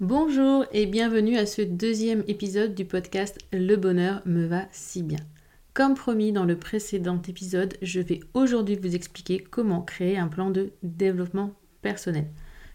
Bonjour 0.00 0.64
et 0.72 0.86
bienvenue 0.86 1.36
à 1.36 1.44
ce 1.44 1.60
deuxième 1.60 2.22
épisode 2.28 2.72
du 2.72 2.84
podcast 2.84 3.36
Le 3.52 3.74
bonheur 3.74 4.22
me 4.26 4.46
va 4.46 4.68
si 4.70 5.02
bien. 5.02 5.18
Comme 5.74 5.94
promis 5.94 6.30
dans 6.30 6.44
le 6.44 6.56
précédent 6.56 7.20
épisode, 7.26 7.74
je 7.82 8.00
vais 8.00 8.20
aujourd'hui 8.32 8.76
vous 8.76 8.94
expliquer 8.94 9.38
comment 9.40 9.82
créer 9.82 10.16
un 10.16 10.28
plan 10.28 10.50
de 10.50 10.70
développement 10.84 11.52
personnel. 11.82 12.28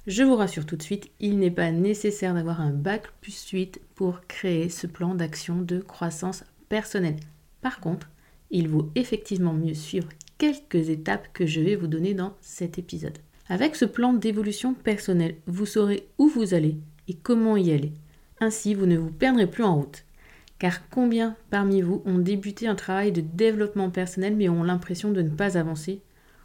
Je 0.06 0.23
vous 0.23 0.36
rassure 0.36 0.66
tout 0.66 0.75
de 0.75 0.83
suite, 0.83 1.11
il 1.22 1.39
n'est 1.39 1.50
pas 1.50 1.72
nécessaire 1.72 2.33
d'avoir 2.33 2.59
un 2.59 2.72
bac 2.72 3.03
plus 3.22 3.48
8 3.48 3.80
pour 3.95 4.28
créer 4.28 4.67
ce 4.67 4.86
plan 4.86 5.16
d'action 5.16 5.61
de 5.61 5.80
croissance 5.80 6.44
personnelle. 6.67 7.22
Par 7.61 7.80
contre, 7.80 8.09
il 8.52 8.67
vaut 8.67 8.92
effectivement 8.95 9.53
mieux 9.53 9.76
suivre 9.76 10.09
quelques 10.38 10.89
étapes 10.89 11.30
que 11.31 11.45
je 11.45 11.61
vais 11.61 11.78
vous 11.78 11.88
donner 11.88 12.16
dans 12.16 12.33
cet 12.42 12.78
épisode. 12.78 13.17
Avec 13.48 13.78
ce 13.78 13.86
plan 13.86 14.11
d'évolution 14.11 14.73
personnelle, 14.73 15.36
vous 15.48 15.66
saurez 15.66 16.09
où 16.17 16.28
vous 16.28 16.53
allez 16.53 16.76
et 17.08 17.14
comment 17.14 17.58
y 17.58 17.72
aller. 17.72 17.94
Ainsi, 18.40 18.73
vous 18.73 18.86
ne 18.86 18.98
vous 18.98 19.12
perdrez 19.12 19.48
plus 19.48 19.64
en 19.64 19.76
route. 19.76 20.06
Car 20.59 20.88
combien 20.90 21.36
parmi 21.50 21.82
vous 21.82 22.02
ont 22.06 22.18
débuté 22.18 22.68
un 22.68 22.76
travail 22.76 23.12
de 23.12 23.22
développement 23.22 23.90
personnel 23.90 24.36
mais 24.36 24.50
ont 24.50 24.64
l'impression 24.64 25.12
de 25.12 25.22
ne 25.22 25.30
pas 25.30 25.58
avancer? 25.58 26.02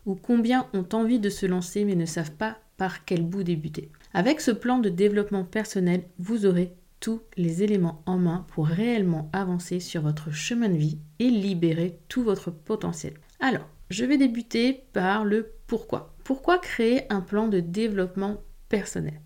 Ou 0.06 0.14
combien 0.14 0.66
ont 0.72 0.86
envie 0.92 1.20
de 1.20 1.30
se 1.30 1.46
lancer 1.46 1.84
mais 1.84 1.94
ne 1.94 2.06
savent 2.06 2.32
pas 2.32 2.58
par 2.76 3.04
quel 3.04 3.22
bout 3.22 3.42
débuter? 3.42 3.90
Avec 4.14 4.40
ce 4.40 4.50
plan 4.50 4.78
de 4.78 4.88
développement 4.88 5.44
personnel, 5.44 6.04
vous 6.18 6.46
aurez 6.46 6.72
tous 7.00 7.20
les 7.36 7.62
éléments 7.62 8.02
en 8.06 8.18
main 8.18 8.44
pour 8.48 8.66
réellement 8.66 9.28
avancer 9.32 9.80
sur 9.80 10.02
votre 10.02 10.32
chemin 10.32 10.68
de 10.68 10.76
vie 10.76 10.98
et 11.18 11.30
libérer 11.30 11.98
tout 12.08 12.24
votre 12.24 12.50
potentiel. 12.50 13.14
Alors, 13.40 13.68
je 13.90 14.04
vais 14.04 14.18
débuter 14.18 14.84
par 14.92 15.24
le 15.24 15.52
pourquoi. 15.66 16.14
Pourquoi 16.24 16.58
créer 16.58 17.02
un 17.12 17.20
plan 17.20 17.48
de 17.48 17.60
développement 17.60 18.38
personnel? 18.68 19.20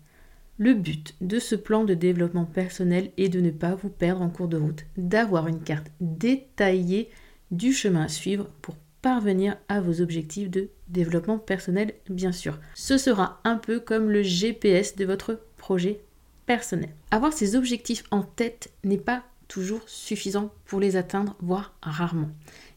Le 0.63 0.75
but 0.75 1.13
de 1.19 1.39
ce 1.39 1.55
plan 1.55 1.83
de 1.83 1.93
développement 1.93 2.45
personnel 2.45 3.11
est 3.17 3.27
de 3.27 3.41
ne 3.41 3.51
pas 3.51 3.75
vous 3.75 3.89
perdre 3.89 4.21
en 4.21 4.29
cours 4.29 4.47
de 4.47 4.55
route, 4.55 4.85
d'avoir 4.95 5.49
une 5.49 5.59
carte 5.59 5.91
détaillée 5.99 7.09
du 7.51 7.73
chemin 7.73 8.03
à 8.03 8.07
suivre 8.07 8.49
pour 8.61 8.77
parvenir 9.01 9.57
à 9.67 9.81
vos 9.81 9.99
objectifs 9.99 10.49
de 10.49 10.69
développement 10.87 11.37
personnel, 11.37 11.93
bien 12.09 12.31
sûr. 12.31 12.61
Ce 12.75 12.97
sera 12.97 13.41
un 13.43 13.57
peu 13.57 13.81
comme 13.81 14.09
le 14.09 14.23
GPS 14.23 14.95
de 14.95 15.03
votre 15.03 15.41
projet 15.57 15.99
personnel. 16.45 16.91
Avoir 17.11 17.33
ces 17.33 17.57
objectifs 17.57 18.05
en 18.09 18.23
tête 18.23 18.71
n'est 18.85 18.97
pas 18.97 19.25
toujours 19.49 19.81
suffisant 19.85 20.49
pour 20.63 20.79
les 20.79 20.95
atteindre, 20.95 21.35
voire 21.41 21.75
rarement. 21.81 22.29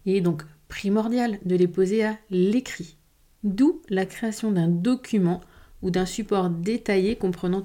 Il 0.06 0.16
est 0.16 0.20
donc 0.20 0.42
primordial 0.66 1.38
de 1.44 1.54
les 1.54 1.68
poser 1.68 2.04
à 2.04 2.18
l'écrit. 2.30 2.96
D'où 3.44 3.80
la 3.88 4.06
création 4.06 4.50
d'un 4.50 4.66
document 4.66 5.40
ou 5.82 5.90
d'un 5.90 6.06
support 6.06 6.50
détaillé 6.50 7.14
comprenant 7.14 7.64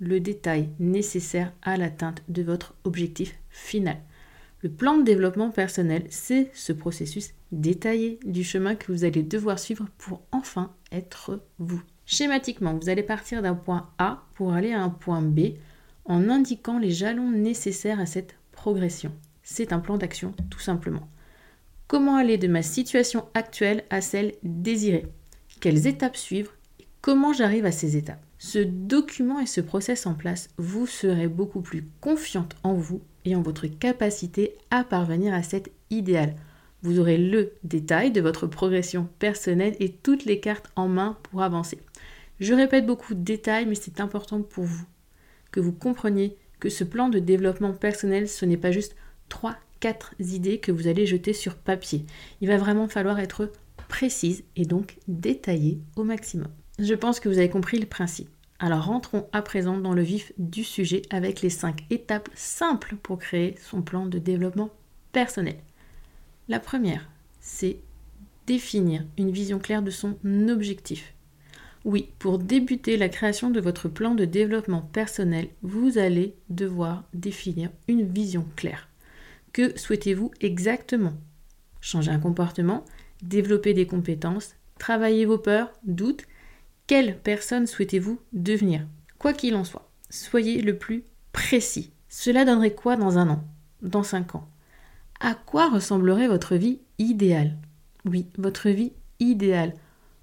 le 0.00 0.20
détail 0.20 0.68
nécessaire 0.78 1.52
à 1.62 1.76
l'atteinte 1.76 2.22
de 2.28 2.42
votre 2.42 2.74
objectif 2.84 3.34
final. 3.50 3.98
Le 4.62 4.68
plan 4.68 4.98
de 4.98 5.04
développement 5.04 5.50
personnel, 5.50 6.04
c'est 6.10 6.50
ce 6.52 6.72
processus 6.72 7.32
détaillé 7.52 8.18
du 8.24 8.42
chemin 8.42 8.74
que 8.74 8.90
vous 8.92 9.04
allez 9.04 9.22
devoir 9.22 9.58
suivre 9.58 9.86
pour 9.98 10.22
enfin 10.32 10.72
être 10.90 11.40
vous. 11.58 11.80
Schématiquement, 12.06 12.74
vous 12.74 12.88
allez 12.88 13.02
partir 13.02 13.42
d'un 13.42 13.54
point 13.54 13.90
A 13.98 14.24
pour 14.34 14.54
aller 14.54 14.72
à 14.72 14.82
un 14.82 14.90
point 14.90 15.22
B 15.22 15.54
en 16.04 16.28
indiquant 16.28 16.78
les 16.78 16.90
jalons 16.90 17.30
nécessaires 17.30 18.00
à 18.00 18.06
cette 18.06 18.34
progression. 18.50 19.12
C'est 19.42 19.72
un 19.72 19.78
plan 19.78 19.96
d'action 19.96 20.34
tout 20.50 20.58
simplement. 20.58 21.08
Comment 21.86 22.16
aller 22.16 22.36
de 22.36 22.48
ma 22.48 22.62
situation 22.62 23.26
actuelle 23.34 23.84
à 23.90 24.00
celle 24.00 24.34
désirée? 24.42 25.06
Quelles 25.60 25.86
étapes 25.86 26.16
suivre? 26.16 26.52
Et 26.80 26.86
comment 27.00 27.32
j'arrive 27.32 27.64
à 27.64 27.72
ces 27.72 27.96
étapes? 27.96 28.22
Ce 28.38 28.58
document 28.58 29.40
et 29.40 29.46
ce 29.46 29.60
process 29.60 30.06
en 30.06 30.14
place, 30.14 30.48
vous 30.58 30.86
serez 30.86 31.26
beaucoup 31.26 31.60
plus 31.60 31.88
confiante 32.00 32.54
en 32.62 32.74
vous 32.74 33.02
et 33.24 33.34
en 33.34 33.42
votre 33.42 33.66
capacité 33.66 34.54
à 34.70 34.84
parvenir 34.84 35.34
à 35.34 35.42
cet 35.42 35.72
idéal. 35.90 36.36
Vous 36.82 37.00
aurez 37.00 37.18
le 37.18 37.52
détail 37.64 38.12
de 38.12 38.20
votre 38.20 38.46
progression 38.46 39.08
personnelle 39.18 39.74
et 39.80 39.90
toutes 39.90 40.24
les 40.24 40.38
cartes 40.38 40.70
en 40.76 40.86
main 40.86 41.18
pour 41.24 41.42
avancer. 41.42 41.78
Je 42.38 42.54
répète 42.54 42.86
beaucoup 42.86 43.14
de 43.14 43.24
détails, 43.24 43.66
mais 43.66 43.74
c'est 43.74 44.00
important 44.00 44.42
pour 44.42 44.64
vous 44.64 44.86
que 45.50 45.60
vous 45.60 45.72
compreniez 45.72 46.36
que 46.60 46.68
ce 46.68 46.84
plan 46.84 47.08
de 47.08 47.18
développement 47.18 47.72
personnel, 47.72 48.28
ce 48.28 48.44
n'est 48.44 48.56
pas 48.56 48.70
juste 48.70 48.94
trois 49.28 49.56
quatre 49.80 50.14
idées 50.18 50.58
que 50.58 50.72
vous 50.72 50.86
allez 50.86 51.06
jeter 51.06 51.32
sur 51.32 51.56
papier. 51.56 52.04
Il 52.40 52.48
va 52.48 52.56
vraiment 52.56 52.88
falloir 52.88 53.18
être 53.18 53.50
précise 53.88 54.44
et 54.56 54.64
donc 54.64 54.98
détaillée 55.08 55.80
au 55.96 56.04
maximum. 56.04 56.48
Je 56.78 56.94
pense 56.94 57.18
que 57.18 57.28
vous 57.28 57.38
avez 57.38 57.50
compris 57.50 57.78
le 57.78 57.86
principe. 57.86 58.28
Alors 58.60 58.84
rentrons 58.84 59.26
à 59.32 59.42
présent 59.42 59.78
dans 59.78 59.94
le 59.94 60.02
vif 60.02 60.32
du 60.38 60.62
sujet 60.62 61.02
avec 61.10 61.42
les 61.42 61.50
cinq 61.50 61.84
étapes 61.90 62.28
simples 62.34 62.96
pour 63.02 63.18
créer 63.18 63.56
son 63.60 63.82
plan 63.82 64.06
de 64.06 64.18
développement 64.18 64.70
personnel. 65.12 65.58
La 66.48 66.60
première, 66.60 67.08
c'est 67.40 67.78
définir 68.46 69.04
une 69.16 69.30
vision 69.30 69.58
claire 69.58 69.82
de 69.82 69.90
son 69.90 70.16
objectif. 70.48 71.14
Oui, 71.84 72.10
pour 72.18 72.38
débuter 72.38 72.96
la 72.96 73.08
création 73.08 73.50
de 73.50 73.60
votre 73.60 73.88
plan 73.88 74.14
de 74.14 74.24
développement 74.24 74.82
personnel, 74.82 75.48
vous 75.62 75.98
allez 75.98 76.34
devoir 76.48 77.04
définir 77.12 77.70
une 77.88 78.06
vision 78.06 78.46
claire. 78.56 78.88
Que 79.52 79.78
souhaitez-vous 79.78 80.30
exactement? 80.40 81.14
Changer 81.80 82.10
un 82.10 82.18
comportement, 82.18 82.84
développer 83.22 83.74
des 83.74 83.86
compétences, 83.86 84.54
travailler 84.78 85.24
vos 85.24 85.38
peurs, 85.38 85.72
doutes 85.84 86.24
Quelle 86.88 87.18
personne 87.18 87.66
souhaitez-vous 87.66 88.18
devenir 88.32 88.86
Quoi 89.18 89.34
qu'il 89.34 89.56
en 89.56 89.64
soit, 89.64 89.90
soyez 90.08 90.62
le 90.62 90.78
plus 90.78 91.04
précis. 91.34 91.92
Cela 92.08 92.46
donnerait 92.46 92.72
quoi 92.72 92.96
dans 92.96 93.18
un 93.18 93.28
an 93.28 93.44
Dans 93.82 94.02
cinq 94.02 94.34
ans? 94.34 94.48
À 95.20 95.34
quoi 95.34 95.68
ressemblerait 95.68 96.28
votre 96.28 96.56
vie 96.56 96.78
idéale? 96.98 97.58
Oui, 98.06 98.24
votre 98.38 98.70
vie 98.70 98.92
idéale. 99.20 99.74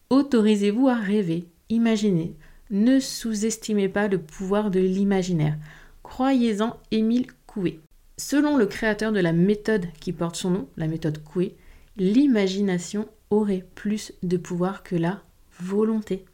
Autorisez-vous 0.10 0.88
à 0.88 0.96
rêver, 0.96 1.46
imaginez. 1.70 2.36
Ne 2.72 3.00
sous-estimez 3.00 3.88
pas 3.88 4.08
le 4.08 4.18
pouvoir 4.18 4.72
de 4.72 4.80
l'imaginaire. 4.80 5.58
Croyez-en 6.02 6.78
Émile 6.90 7.28
Coué. 7.46 7.80
Selon 8.18 8.58
le 8.58 8.66
créateur 8.66 9.12
de 9.12 9.20
la 9.20 9.34
méthode 9.34 9.86
qui 10.00 10.14
porte 10.14 10.36
son 10.36 10.50
nom, 10.50 10.68
la 10.78 10.88
méthode 10.88 11.24
Coué, 11.24 11.56
l'imagination 11.96 13.08
aurait 13.30 13.68
plus 13.76 14.14
de 14.24 14.38
pouvoir 14.38 14.82
que 14.82 14.96
la 14.96 15.22
volonté. 15.60 16.26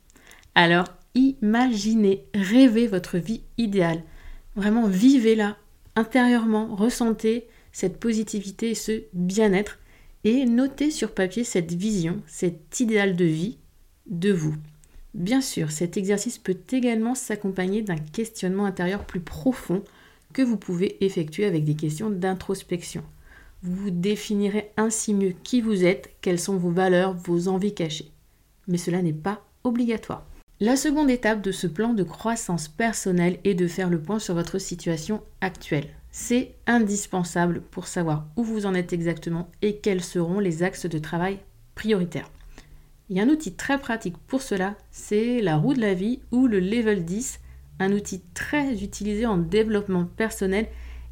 Alors, 0.55 0.87
imaginez, 1.15 2.25
rêvez 2.33 2.87
votre 2.87 3.17
vie 3.17 3.41
idéale. 3.57 4.03
Vraiment, 4.55 4.87
vivez-la 4.87 5.57
intérieurement, 5.95 6.75
ressentez 6.75 7.47
cette 7.71 7.99
positivité 7.99 8.71
et 8.71 8.75
ce 8.75 9.03
bien-être 9.13 9.79
et 10.23 10.45
notez 10.45 10.91
sur 10.91 11.13
papier 11.13 11.43
cette 11.43 11.71
vision, 11.73 12.21
cet 12.27 12.79
idéal 12.79 13.15
de 13.15 13.25
vie 13.25 13.57
de 14.07 14.31
vous. 14.31 14.55
Bien 15.13 15.41
sûr, 15.41 15.71
cet 15.71 15.97
exercice 15.97 16.37
peut 16.37 16.59
également 16.71 17.15
s'accompagner 17.15 17.81
d'un 17.81 17.97
questionnement 17.97 18.65
intérieur 18.65 19.05
plus 19.05 19.19
profond 19.19 19.83
que 20.33 20.41
vous 20.41 20.57
pouvez 20.57 21.03
effectuer 21.03 21.45
avec 21.45 21.65
des 21.65 21.75
questions 21.75 22.09
d'introspection. 22.09 23.03
Vous 23.63 23.89
définirez 23.89 24.71
ainsi 24.77 25.13
mieux 25.13 25.33
qui 25.43 25.61
vous 25.61 25.83
êtes, 25.83 26.15
quelles 26.21 26.39
sont 26.39 26.57
vos 26.57 26.71
valeurs, 26.71 27.13
vos 27.13 27.47
envies 27.47 27.73
cachées. 27.73 28.11
Mais 28.67 28.77
cela 28.77 29.01
n'est 29.01 29.13
pas 29.13 29.43
obligatoire. 29.63 30.25
La 30.63 30.75
seconde 30.75 31.09
étape 31.09 31.41
de 31.41 31.51
ce 31.51 31.65
plan 31.65 31.95
de 31.95 32.03
croissance 32.03 32.67
personnelle 32.67 33.39
est 33.43 33.55
de 33.55 33.65
faire 33.65 33.89
le 33.89 33.99
point 33.99 34.19
sur 34.19 34.35
votre 34.35 34.59
situation 34.59 35.23
actuelle. 35.41 35.87
C'est 36.11 36.53
indispensable 36.67 37.61
pour 37.71 37.87
savoir 37.87 38.27
où 38.35 38.43
vous 38.43 38.67
en 38.67 38.75
êtes 38.75 38.93
exactement 38.93 39.49
et 39.63 39.77
quels 39.77 40.03
seront 40.03 40.39
les 40.39 40.61
axes 40.61 40.85
de 40.85 40.99
travail 40.99 41.39
prioritaires. 41.73 42.29
Il 43.09 43.17
y 43.17 43.19
a 43.19 43.23
un 43.23 43.29
outil 43.29 43.55
très 43.55 43.79
pratique 43.79 44.19
pour 44.27 44.43
cela, 44.43 44.75
c'est 44.91 45.41
la 45.41 45.57
roue 45.57 45.73
de 45.73 45.81
la 45.81 45.95
vie 45.95 46.19
ou 46.29 46.45
le 46.45 46.59
level 46.59 47.05
10 47.05 47.39
un 47.79 47.91
outil 47.91 48.21
très 48.35 48.83
utilisé 48.83 49.25
en 49.25 49.37
développement 49.37 50.05
personnel 50.05 50.67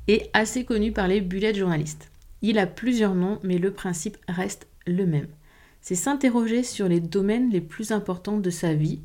et 0.08 0.30
assez 0.34 0.64
connu 0.64 0.92
par 0.92 1.08
les 1.08 1.22
bullet 1.22 1.56
journalistes. 1.56 2.12
Il 2.44 2.60
a 2.60 2.68
plusieurs 2.68 3.16
noms, 3.16 3.40
mais 3.42 3.58
le 3.58 3.74
principe 3.74 4.18
reste 4.28 4.68
le 4.86 5.08
même. 5.08 5.28
C'est 5.82 5.96
s'interroger 5.96 6.62
sur 6.62 6.88
les 6.88 7.00
domaines 7.00 7.50
les 7.50 7.62
plus 7.62 7.92
importants 7.92 8.38
de 8.38 8.52
sa 8.52 8.76
vie, 8.76 9.00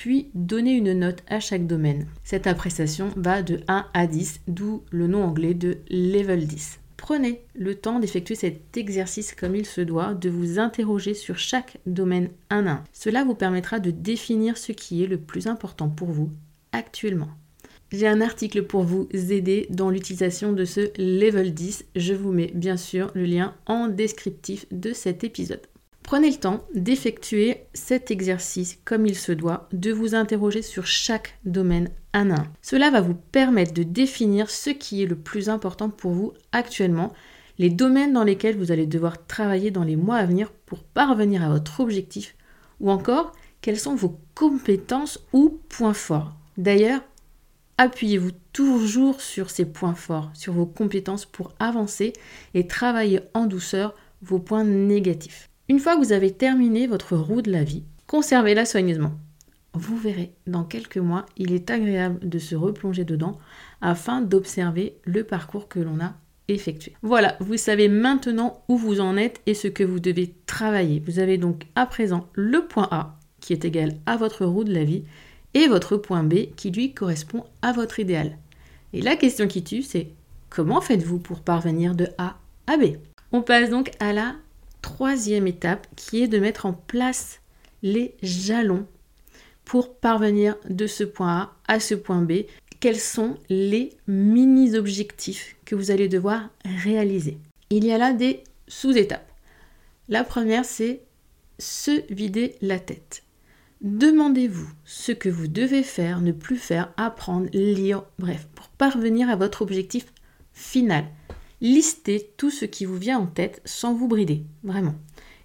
puis 0.00 0.30
donner 0.32 0.72
une 0.72 0.94
note 0.94 1.22
à 1.28 1.40
chaque 1.40 1.66
domaine. 1.66 2.06
Cette 2.24 2.46
appréciation 2.46 3.10
va 3.16 3.42
de 3.42 3.60
1 3.68 3.84
à 3.92 4.06
10, 4.06 4.40
d'où 4.48 4.82
le 4.90 5.06
nom 5.06 5.22
anglais 5.22 5.52
de 5.52 5.76
level 5.90 6.46
10. 6.46 6.80
Prenez 6.96 7.42
le 7.54 7.74
temps 7.74 7.98
d'effectuer 7.98 8.34
cet 8.34 8.78
exercice 8.78 9.34
comme 9.34 9.54
il 9.54 9.66
se 9.66 9.82
doit, 9.82 10.14
de 10.14 10.30
vous 10.30 10.58
interroger 10.58 11.12
sur 11.12 11.36
chaque 11.36 11.76
domaine 11.84 12.30
un 12.48 12.66
à 12.66 12.70
un. 12.70 12.84
Cela 12.94 13.24
vous 13.24 13.34
permettra 13.34 13.78
de 13.78 13.90
définir 13.90 14.56
ce 14.56 14.72
qui 14.72 15.04
est 15.04 15.06
le 15.06 15.18
plus 15.18 15.48
important 15.48 15.90
pour 15.90 16.08
vous 16.08 16.30
actuellement. 16.72 17.28
J'ai 17.92 18.08
un 18.08 18.22
article 18.22 18.62
pour 18.62 18.84
vous 18.84 19.06
aider 19.12 19.66
dans 19.68 19.90
l'utilisation 19.90 20.54
de 20.54 20.64
ce 20.64 20.92
level 20.96 21.52
10. 21.52 21.84
Je 21.94 22.14
vous 22.14 22.32
mets 22.32 22.52
bien 22.54 22.78
sûr 22.78 23.10
le 23.14 23.26
lien 23.26 23.54
en 23.66 23.88
descriptif 23.88 24.64
de 24.70 24.94
cet 24.94 25.24
épisode. 25.24 25.66
Prenez 26.10 26.30
le 26.30 26.38
temps 26.38 26.64
d'effectuer 26.74 27.58
cet 27.72 28.10
exercice 28.10 28.80
comme 28.84 29.06
il 29.06 29.14
se 29.14 29.30
doit, 29.30 29.68
de 29.72 29.92
vous 29.92 30.16
interroger 30.16 30.60
sur 30.60 30.84
chaque 30.84 31.38
domaine 31.44 31.88
un 32.14 32.32
à 32.32 32.40
un. 32.40 32.46
Cela 32.62 32.90
va 32.90 33.00
vous 33.00 33.14
permettre 33.14 33.74
de 33.74 33.84
définir 33.84 34.50
ce 34.50 34.70
qui 34.70 35.04
est 35.04 35.06
le 35.06 35.14
plus 35.14 35.48
important 35.48 35.88
pour 35.88 36.10
vous 36.10 36.32
actuellement, 36.50 37.12
les 37.58 37.70
domaines 37.70 38.12
dans 38.12 38.24
lesquels 38.24 38.56
vous 38.56 38.72
allez 38.72 38.88
devoir 38.88 39.24
travailler 39.24 39.70
dans 39.70 39.84
les 39.84 39.94
mois 39.94 40.16
à 40.16 40.26
venir 40.26 40.50
pour 40.66 40.82
parvenir 40.82 41.44
à 41.44 41.48
votre 41.48 41.78
objectif, 41.78 42.34
ou 42.80 42.90
encore 42.90 43.30
quelles 43.60 43.78
sont 43.78 43.94
vos 43.94 44.18
compétences 44.34 45.24
ou 45.32 45.60
points 45.68 45.94
forts. 45.94 46.34
D'ailleurs, 46.58 47.02
appuyez-vous 47.78 48.32
toujours 48.52 49.20
sur 49.20 49.48
ces 49.48 49.64
points 49.64 49.94
forts, 49.94 50.32
sur 50.34 50.54
vos 50.54 50.66
compétences 50.66 51.24
pour 51.24 51.52
avancer 51.60 52.14
et 52.54 52.66
travailler 52.66 53.20
en 53.32 53.46
douceur 53.46 53.94
vos 54.22 54.40
points 54.40 54.64
négatifs. 54.64 55.49
Une 55.70 55.78
fois 55.78 55.94
que 55.94 56.00
vous 56.00 56.10
avez 56.10 56.32
terminé 56.32 56.88
votre 56.88 57.16
roue 57.16 57.42
de 57.42 57.52
la 57.52 57.62
vie, 57.62 57.84
conservez-la 58.08 58.64
soigneusement. 58.64 59.12
Vous 59.72 59.96
verrez, 59.96 60.32
dans 60.48 60.64
quelques 60.64 60.98
mois, 60.98 61.26
il 61.36 61.52
est 61.52 61.70
agréable 61.70 62.28
de 62.28 62.40
se 62.40 62.56
replonger 62.56 63.04
dedans 63.04 63.38
afin 63.80 64.20
d'observer 64.20 64.96
le 65.04 65.22
parcours 65.22 65.68
que 65.68 65.78
l'on 65.78 66.00
a 66.00 66.14
effectué. 66.48 66.94
Voilà, 67.02 67.36
vous 67.38 67.56
savez 67.56 67.88
maintenant 67.88 68.64
où 68.66 68.76
vous 68.76 68.98
en 68.98 69.16
êtes 69.16 69.42
et 69.46 69.54
ce 69.54 69.68
que 69.68 69.84
vous 69.84 70.00
devez 70.00 70.34
travailler. 70.44 71.00
Vous 71.06 71.20
avez 71.20 71.38
donc 71.38 71.68
à 71.76 71.86
présent 71.86 72.26
le 72.32 72.66
point 72.66 72.88
A 72.90 73.16
qui 73.38 73.52
est 73.52 73.64
égal 73.64 73.94
à 74.06 74.16
votre 74.16 74.44
roue 74.44 74.64
de 74.64 74.74
la 74.74 74.82
vie 74.82 75.04
et 75.54 75.68
votre 75.68 75.96
point 75.96 76.24
B 76.24 76.52
qui 76.56 76.72
lui 76.72 76.94
correspond 76.94 77.44
à 77.62 77.70
votre 77.70 78.00
idéal. 78.00 78.38
Et 78.92 79.02
la 79.02 79.14
question 79.14 79.46
qui 79.46 79.62
tue, 79.62 79.82
c'est 79.82 80.08
comment 80.48 80.80
faites-vous 80.80 81.20
pour 81.20 81.42
parvenir 81.42 81.94
de 81.94 82.08
A 82.18 82.38
à 82.66 82.76
B? 82.76 82.96
On 83.30 83.42
passe 83.42 83.70
donc 83.70 83.92
à 84.00 84.12
la 84.12 84.34
troisième 84.82 85.46
étape 85.46 85.86
qui 85.96 86.22
est 86.22 86.28
de 86.28 86.38
mettre 86.38 86.66
en 86.66 86.72
place 86.72 87.40
les 87.82 88.14
jalons 88.22 88.86
pour 89.64 89.94
parvenir 89.94 90.56
de 90.68 90.86
ce 90.86 91.04
point 91.04 91.52
A 91.68 91.74
à 91.74 91.80
ce 91.80 91.94
point 91.94 92.22
B. 92.22 92.44
Quels 92.80 92.98
sont 92.98 93.36
les 93.48 93.90
mini-objectifs 94.06 95.56
que 95.64 95.74
vous 95.74 95.90
allez 95.90 96.08
devoir 96.08 96.48
réaliser? 96.64 97.38
Il 97.70 97.84
y 97.84 97.92
a 97.92 97.98
là 97.98 98.12
des 98.12 98.42
sous-étapes. 98.68 99.30
La 100.08 100.24
première, 100.24 100.64
c'est 100.64 101.02
se 101.58 102.02
vider 102.12 102.56
la 102.62 102.78
tête. 102.78 103.22
Demandez-vous 103.82 104.68
ce 104.84 105.12
que 105.12 105.28
vous 105.28 105.46
devez 105.46 105.82
faire, 105.82 106.20
ne 106.20 106.32
plus 106.32 106.56
faire, 106.56 106.92
apprendre, 106.96 107.48
lire, 107.52 108.02
bref, 108.18 108.48
pour 108.54 108.68
parvenir 108.68 109.30
à 109.30 109.36
votre 109.36 109.62
objectif 109.62 110.06
final. 110.52 111.04
Listez 111.60 112.32
tout 112.38 112.50
ce 112.50 112.64
qui 112.64 112.86
vous 112.86 112.96
vient 112.96 113.18
en 113.18 113.26
tête 113.26 113.60
sans 113.66 113.94
vous 113.94 114.08
brider, 114.08 114.44
vraiment. 114.62 114.94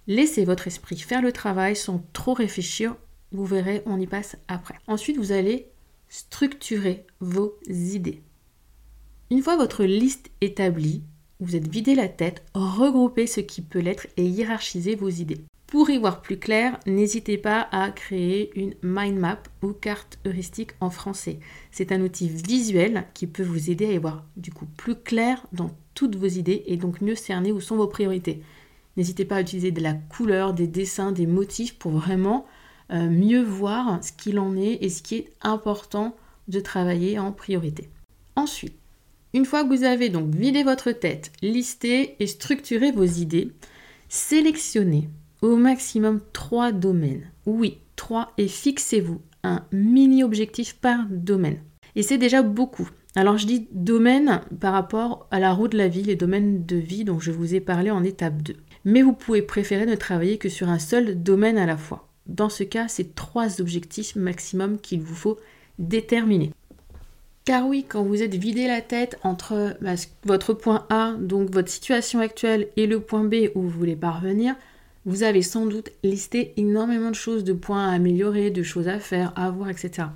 Laissez 0.06 0.44
votre 0.44 0.66
esprit 0.66 0.98
faire 0.98 1.20
le 1.20 1.32
travail 1.32 1.76
sans 1.76 2.02
trop 2.12 2.32
réfléchir. 2.32 2.96
Vous 3.32 3.44
verrez, 3.44 3.82
on 3.86 4.00
y 4.00 4.06
passe 4.06 4.36
après. 4.48 4.76
Ensuite, 4.86 5.18
vous 5.18 5.32
allez 5.32 5.68
structurer 6.08 7.04
vos 7.20 7.58
idées. 7.68 8.22
Une 9.30 9.42
fois 9.42 9.56
votre 9.56 9.84
liste 9.84 10.30
établie, 10.40 11.02
vous 11.40 11.54
êtes 11.54 11.68
vidé 11.68 11.94
la 11.94 12.08
tête, 12.08 12.44
regroupez 12.54 13.26
ce 13.26 13.40
qui 13.40 13.60
peut 13.60 13.80
l'être 13.80 14.06
et 14.16 14.24
hiérarchisez 14.24 14.94
vos 14.94 15.10
idées. 15.10 15.40
Pour 15.66 15.90
y 15.90 15.98
voir 15.98 16.22
plus 16.22 16.38
clair, 16.38 16.78
n'hésitez 16.86 17.36
pas 17.36 17.68
à 17.72 17.90
créer 17.90 18.58
une 18.58 18.74
mind 18.82 19.18
map 19.18 19.42
ou 19.62 19.72
carte 19.72 20.18
heuristique 20.24 20.70
en 20.80 20.90
français. 20.90 21.40
C'est 21.72 21.90
un 21.90 22.00
outil 22.00 22.28
visuel 22.28 23.04
qui 23.12 23.26
peut 23.26 23.42
vous 23.42 23.68
aider 23.68 23.86
à 23.86 23.92
y 23.92 23.98
voir 23.98 24.24
du 24.36 24.52
coup 24.52 24.66
plus 24.76 24.94
clair 24.94 25.44
dans 25.52 25.72
toutes 25.96 26.14
vos 26.14 26.26
idées 26.26 26.62
et 26.66 26.76
donc 26.76 27.00
mieux 27.00 27.16
cerner 27.16 27.50
où 27.50 27.60
sont 27.60 27.76
vos 27.76 27.88
priorités. 27.88 28.42
N'hésitez 28.96 29.24
pas 29.24 29.36
à 29.36 29.40
utiliser 29.40 29.72
de 29.72 29.82
la 29.82 29.94
couleur, 29.94 30.54
des 30.54 30.68
dessins, 30.68 31.10
des 31.10 31.26
motifs 31.26 31.76
pour 31.76 31.92
vraiment 31.92 32.46
euh, 32.92 33.10
mieux 33.10 33.42
voir 33.42 33.98
ce 34.04 34.12
qu'il 34.12 34.38
en 34.38 34.56
est 34.56 34.78
et 34.80 34.88
ce 34.88 35.02
qui 35.02 35.16
est 35.16 35.32
important 35.42 36.14
de 36.46 36.60
travailler 36.60 37.18
en 37.18 37.32
priorité. 37.32 37.88
Ensuite, 38.36 38.76
une 39.34 39.44
fois 39.44 39.64
que 39.64 39.74
vous 39.74 39.84
avez 39.84 40.08
donc 40.08 40.34
vidé 40.34 40.62
votre 40.62 40.92
tête, 40.92 41.32
listé 41.42 42.14
et 42.20 42.26
structuré 42.26 42.92
vos 42.92 43.04
idées, 43.04 43.52
sélectionnez 44.08 45.08
au 45.42 45.56
maximum 45.56 46.20
trois 46.32 46.72
domaines. 46.72 47.30
Oui, 47.44 47.78
trois 47.96 48.32
et 48.38 48.48
fixez-vous 48.48 49.20
un 49.42 49.64
mini 49.72 50.22
objectif 50.22 50.76
par 50.76 51.06
domaine. 51.10 51.60
Et 51.96 52.02
c'est 52.02 52.18
déjà 52.18 52.42
beaucoup. 52.42 52.88
Alors 53.16 53.38
je 53.38 53.46
dis 53.46 53.66
domaine 53.72 54.42
par 54.60 54.74
rapport 54.74 55.26
à 55.30 55.40
la 55.40 55.54
roue 55.54 55.68
de 55.68 55.78
la 55.78 55.88
vie, 55.88 56.02
les 56.02 56.16
domaines 56.16 56.66
de 56.66 56.76
vie 56.76 57.02
dont 57.02 57.18
je 57.18 57.32
vous 57.32 57.54
ai 57.54 57.60
parlé 57.60 57.90
en 57.90 58.04
étape 58.04 58.42
2. 58.42 58.54
Mais 58.84 59.00
vous 59.00 59.14
pouvez 59.14 59.40
préférer 59.40 59.86
ne 59.86 59.94
travailler 59.94 60.36
que 60.36 60.50
sur 60.50 60.68
un 60.68 60.78
seul 60.78 61.22
domaine 61.22 61.56
à 61.56 61.64
la 61.64 61.78
fois. 61.78 62.08
Dans 62.26 62.50
ce 62.50 62.62
cas, 62.62 62.88
c'est 62.88 63.14
trois 63.14 63.62
objectifs 63.62 64.16
maximum 64.16 64.78
qu'il 64.78 65.00
vous 65.00 65.14
faut 65.14 65.38
déterminer. 65.78 66.52
Car 67.46 67.66
oui, 67.66 67.86
quand 67.88 68.02
vous 68.02 68.22
êtes 68.22 68.34
vidé 68.34 68.66
la 68.66 68.82
tête 68.82 69.18
entre 69.22 69.78
bah, 69.80 69.94
votre 70.24 70.52
point 70.52 70.84
A, 70.90 71.14
donc 71.18 71.50
votre 71.50 71.70
situation 71.70 72.20
actuelle, 72.20 72.68
et 72.76 72.86
le 72.86 73.00
point 73.00 73.24
B 73.24 73.48
où 73.54 73.62
vous 73.62 73.70
voulez 73.70 73.96
parvenir, 73.96 74.56
vous 75.06 75.22
avez 75.22 75.40
sans 75.40 75.64
doute 75.64 75.90
listé 76.04 76.52
énormément 76.58 77.10
de 77.10 77.14
choses, 77.14 77.44
de 77.44 77.54
points 77.54 77.88
à 77.88 77.94
améliorer, 77.94 78.50
de 78.50 78.62
choses 78.62 78.88
à 78.88 78.98
faire, 78.98 79.32
à 79.36 79.50
voir, 79.50 79.70
etc. 79.70 80.08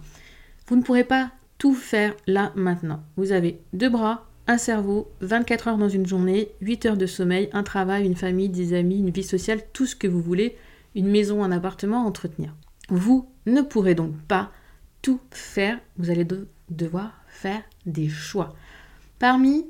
Vous 0.66 0.76
ne 0.76 0.82
pourrez 0.82 1.04
pas 1.04 1.30
tout 1.60 1.74
faire 1.74 2.16
là 2.26 2.52
maintenant. 2.56 3.04
Vous 3.16 3.32
avez 3.32 3.60
deux 3.74 3.90
bras, 3.90 4.26
un 4.46 4.56
cerveau, 4.56 5.12
24 5.20 5.68
heures 5.68 5.78
dans 5.78 5.90
une 5.90 6.06
journée, 6.06 6.48
8 6.62 6.86
heures 6.86 6.96
de 6.96 7.04
sommeil, 7.04 7.50
un 7.52 7.62
travail, 7.62 8.06
une 8.06 8.16
famille, 8.16 8.48
des 8.48 8.72
amis, 8.72 8.98
une 8.98 9.10
vie 9.10 9.22
sociale, 9.22 9.60
tout 9.74 9.84
ce 9.84 9.94
que 9.94 10.08
vous 10.08 10.22
voulez, 10.22 10.56
une 10.94 11.08
maison, 11.08 11.44
un 11.44 11.52
appartement 11.52 12.02
à 12.02 12.08
entretenir. 12.08 12.56
Vous 12.88 13.28
ne 13.44 13.60
pourrez 13.60 13.94
donc 13.94 14.16
pas 14.22 14.50
tout 15.02 15.20
faire, 15.30 15.78
vous 15.98 16.10
allez 16.10 16.26
devoir 16.70 17.12
faire 17.28 17.62
des 17.84 18.08
choix. 18.08 18.56
Parmi 19.18 19.66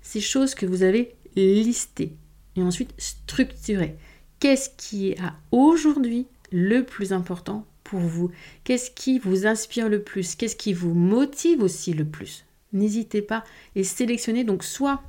ces 0.00 0.20
choses 0.20 0.54
que 0.54 0.64
vous 0.64 0.84
avez 0.84 1.16
listées 1.34 2.14
et 2.54 2.62
ensuite 2.62 2.94
structurées, 2.98 3.98
qu'est-ce 4.38 4.70
qui 4.76 5.10
est 5.10 5.20
à 5.20 5.34
aujourd'hui 5.50 6.28
le 6.52 6.84
plus 6.84 7.12
important 7.12 7.66
vous 7.98 8.30
Qu'est-ce 8.64 8.90
qui 8.90 9.18
vous 9.18 9.46
inspire 9.46 9.88
le 9.88 10.02
plus? 10.02 10.34
Qu'est-ce 10.34 10.56
qui 10.56 10.72
vous 10.72 10.94
motive 10.94 11.62
aussi 11.62 11.92
le 11.92 12.04
plus? 12.04 12.44
N'hésitez 12.72 13.22
pas 13.22 13.44
et 13.74 13.84
sélectionnez 13.84 14.44
donc 14.44 14.64
soit 14.64 15.02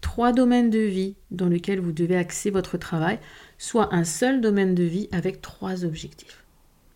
trois 0.00 0.32
domaines 0.32 0.70
de 0.70 0.78
vie 0.78 1.16
dans 1.30 1.48
lesquels 1.48 1.80
vous 1.80 1.92
devez 1.92 2.16
axer 2.16 2.50
votre 2.50 2.76
travail, 2.78 3.18
soit 3.58 3.94
un 3.94 4.04
seul 4.04 4.40
domaine 4.40 4.74
de 4.74 4.84
vie 4.84 5.08
avec 5.12 5.40
trois 5.40 5.84
objectifs. 5.84 6.44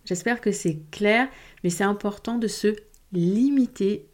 J'espère 0.04 0.40
que 0.40 0.52
c'est 0.52 0.78
clair, 0.90 1.28
mais 1.62 1.70
c'est 1.70 1.84
important 1.84 2.38
de 2.38 2.48
se 2.48 2.76
limiter 3.12 4.06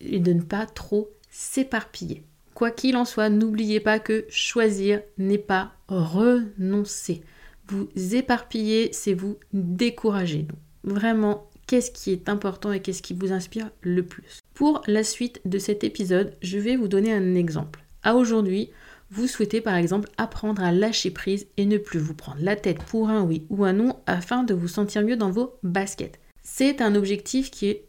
et 0.00 0.18
de 0.18 0.32
ne 0.32 0.42
pas 0.42 0.66
trop 0.66 1.10
s'éparpiller. 1.30 2.22
Quoi 2.54 2.70
qu'il 2.70 2.96
en 2.96 3.04
soit, 3.04 3.28
n'oubliez 3.28 3.80
pas 3.80 3.98
que 3.98 4.24
choisir 4.28 5.02
n'est 5.18 5.38
pas 5.38 5.72
renoncer. 5.88 7.22
Vous 7.68 7.88
éparpiller, 8.14 8.92
c'est 8.92 9.14
vous 9.14 9.36
décourager 9.52 10.46
vraiment 10.86 11.50
qu'est-ce 11.66 11.90
qui 11.90 12.12
est 12.12 12.28
important 12.28 12.72
et 12.72 12.80
qu'est-ce 12.80 13.02
qui 13.02 13.12
vous 13.12 13.32
inspire 13.32 13.70
le 13.82 14.02
plus. 14.02 14.40
Pour 14.54 14.82
la 14.86 15.02
suite 15.04 15.40
de 15.44 15.58
cet 15.58 15.84
épisode, 15.84 16.32
je 16.40 16.58
vais 16.58 16.76
vous 16.76 16.88
donner 16.88 17.12
un 17.12 17.34
exemple. 17.34 17.84
À 18.02 18.14
aujourd'hui, 18.14 18.70
vous 19.10 19.26
souhaitez 19.26 19.60
par 19.60 19.74
exemple 19.74 20.08
apprendre 20.16 20.62
à 20.62 20.72
lâcher 20.72 21.10
prise 21.10 21.46
et 21.56 21.66
ne 21.66 21.78
plus 21.78 21.98
vous 21.98 22.14
prendre 22.14 22.40
la 22.40 22.56
tête 22.56 22.82
pour 22.84 23.08
un 23.08 23.22
oui 23.22 23.44
ou 23.50 23.64
un 23.64 23.72
non 23.72 23.96
afin 24.06 24.42
de 24.42 24.54
vous 24.54 24.68
sentir 24.68 25.02
mieux 25.02 25.16
dans 25.16 25.30
vos 25.30 25.58
baskets. 25.62 26.18
C'est 26.42 26.80
un 26.80 26.94
objectif 26.94 27.50
qui 27.50 27.68
est 27.68 27.84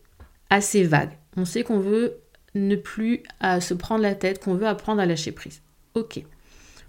assez 0.50 0.84
vague. 0.84 1.12
On 1.36 1.46
sait 1.46 1.64
qu'on 1.64 1.80
veut 1.80 2.18
ne 2.56 2.76
plus 2.76 3.24
se 3.60 3.74
prendre 3.74 4.02
la 4.02 4.16
tête, 4.16 4.44
qu'on 4.44 4.56
veut 4.56 4.68
apprendre 4.68 5.02
à 5.02 5.06
lâcher 5.06 5.32
prise. 5.32 5.62
Ok. 5.94 6.24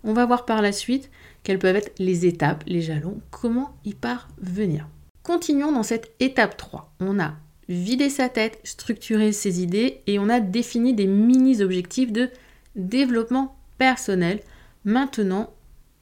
On 0.05 0.13
va 0.13 0.25
voir 0.27 0.47
par 0.47 0.63
la 0.63 0.73
suite 0.73 1.11
quelles 1.43 1.59
peuvent 1.59 1.77
être 1.77 1.93
les 1.99 2.25
étapes, 2.25 2.65
les 2.67 2.81
jalons, 2.81 3.21
comment 3.31 3.77
y 3.85 3.95
parvenir. 3.95 4.89
Continuons 5.29 5.73
dans 5.73 5.83
cette 5.83 6.15
étape 6.21 6.57
3. 6.57 6.91
On 7.01 7.21
a 7.21 7.35
vidé 7.69 8.09
sa 8.09 8.31
tête, 8.31 8.61
structuré 8.65 9.33
ses 9.33 9.63
idées 9.63 10.01
et 10.07 10.19
on 10.19 10.31
a 10.31 10.41
défini 10.41 10.95
des 10.95 11.07
mini-objectifs 11.07 12.13
de 12.13 12.31
développement 12.77 13.59
personnel. 13.77 14.41
Maintenant, 14.87 15.53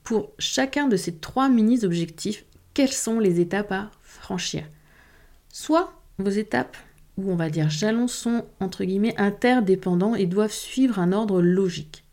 pour 0.05 0.31
chacun 0.39 0.87
de 0.87 0.97
ces 0.97 1.17
trois 1.17 1.49
mini-objectifs, 1.49 2.45
quelles 2.73 2.93
sont 2.93 3.19
les 3.19 3.41
étapes 3.41 3.73
à 3.73 3.91
franchir? 4.01 4.63
Soit 5.53 5.93
vos 6.19 6.31
étapes, 6.31 6.77
ou 7.17 7.33
on 7.33 7.37
va 7.37 7.51
dire 7.51 7.69
jalons, 7.69 8.07
sont 8.07 8.45
entre 8.61 8.85
guillemets 8.85 9.19
interdépendants 9.19 10.15
et 10.15 10.27
doivent 10.27 10.53
suivre 10.53 11.01
un 11.01 11.11
ordre 11.11 11.43
logique. 11.43 12.05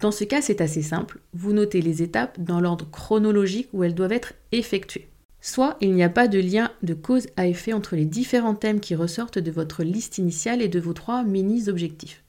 Dans 0.00 0.12
ce 0.12 0.24
cas, 0.24 0.40
c'est 0.40 0.62
assez 0.62 0.80
simple. 0.80 1.20
Vous 1.34 1.52
notez 1.52 1.82
les 1.82 2.02
étapes 2.02 2.40
dans 2.40 2.62
l'ordre 2.62 2.90
chronologique 2.90 3.68
où 3.74 3.84
elles 3.84 3.94
doivent 3.94 4.12
être 4.12 4.32
effectuées. 4.50 5.10
Soit 5.46 5.76
il 5.82 5.92
n'y 5.92 6.02
a 6.02 6.08
pas 6.08 6.26
de 6.26 6.38
lien 6.38 6.70
de 6.82 6.94
cause 6.94 7.26
à 7.36 7.46
effet 7.46 7.74
entre 7.74 7.96
les 7.96 8.06
différents 8.06 8.54
thèmes 8.54 8.80
qui 8.80 8.94
ressortent 8.94 9.38
de 9.38 9.50
votre 9.50 9.84
liste 9.84 10.16
initiale 10.16 10.62
et 10.62 10.68
de 10.68 10.80
vos 10.80 10.94
trois 10.94 11.22
mini-objectifs. 11.22 12.24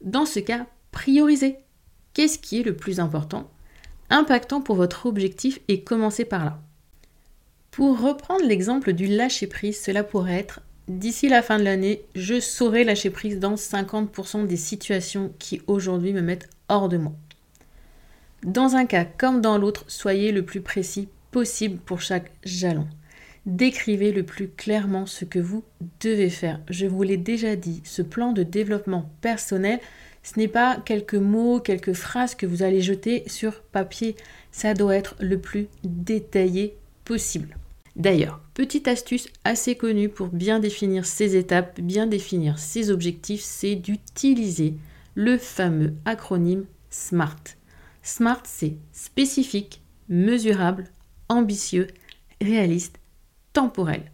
Dans 0.00 0.24
ce 0.24 0.40
cas, 0.40 0.64
priorisez. 0.90 1.58
Qu'est-ce 2.14 2.38
qui 2.38 2.58
est 2.58 2.62
le 2.62 2.74
plus 2.74 2.98
important, 2.98 3.50
impactant 4.08 4.62
pour 4.62 4.76
votre 4.76 5.04
objectif 5.04 5.60
et 5.68 5.82
commencez 5.82 6.24
par 6.24 6.46
là. 6.46 6.62
Pour 7.72 8.00
reprendre 8.00 8.46
l'exemple 8.46 8.94
du 8.94 9.06
lâcher-prise, 9.06 9.78
cela 9.78 10.02
pourrait 10.02 10.38
être 10.38 10.62
d'ici 10.88 11.28
la 11.28 11.42
fin 11.42 11.58
de 11.58 11.64
l'année, 11.64 12.06
je 12.14 12.40
saurai 12.40 12.84
lâcher 12.84 13.10
prise 13.10 13.38
dans 13.38 13.56
50% 13.56 14.46
des 14.46 14.56
situations 14.56 15.30
qui 15.38 15.60
aujourd'hui 15.66 16.14
me 16.14 16.22
mettent 16.22 16.48
hors 16.70 16.88
de 16.88 16.96
moi. 16.96 17.12
Dans 18.44 18.76
un 18.76 18.86
cas 18.86 19.04
comme 19.04 19.42
dans 19.42 19.58
l'autre, 19.58 19.84
soyez 19.88 20.32
le 20.32 20.42
plus 20.42 20.62
précis 20.62 21.10
possible 21.36 21.76
pour 21.76 22.00
chaque 22.00 22.32
jalon. 22.44 22.88
Décrivez 23.44 24.10
le 24.10 24.22
plus 24.22 24.48
clairement 24.48 25.04
ce 25.04 25.26
que 25.26 25.38
vous 25.38 25.64
devez 26.00 26.30
faire. 26.30 26.62
Je 26.70 26.86
vous 26.86 27.02
l'ai 27.02 27.18
déjà 27.18 27.56
dit, 27.56 27.82
ce 27.84 28.00
plan 28.00 28.32
de 28.32 28.42
développement 28.42 29.10
personnel, 29.20 29.78
ce 30.22 30.38
n'est 30.38 30.48
pas 30.48 30.78
quelques 30.82 31.12
mots, 31.12 31.60
quelques 31.60 31.92
phrases 31.92 32.34
que 32.34 32.46
vous 32.46 32.62
allez 32.62 32.80
jeter 32.80 33.22
sur 33.26 33.60
papier. 33.60 34.16
Ça 34.50 34.72
doit 34.72 34.96
être 34.96 35.14
le 35.20 35.38
plus 35.38 35.68
détaillé 35.84 36.78
possible. 37.04 37.58
D'ailleurs, 37.96 38.40
petite 38.54 38.88
astuce 38.88 39.28
assez 39.44 39.74
connue 39.74 40.08
pour 40.08 40.28
bien 40.28 40.58
définir 40.58 41.04
ces 41.04 41.36
étapes, 41.36 41.82
bien 41.82 42.06
définir 42.06 42.58
ces 42.58 42.90
objectifs, 42.90 43.42
c'est 43.42 43.74
d'utiliser 43.74 44.72
le 45.14 45.36
fameux 45.36 45.92
acronyme 46.06 46.64
SMART. 46.88 47.42
SMART, 48.02 48.44
c'est 48.46 48.76
spécifique, 48.90 49.82
mesurable, 50.08 50.84
ambitieux, 51.28 51.88
réaliste, 52.40 52.98
temporel. 53.52 54.10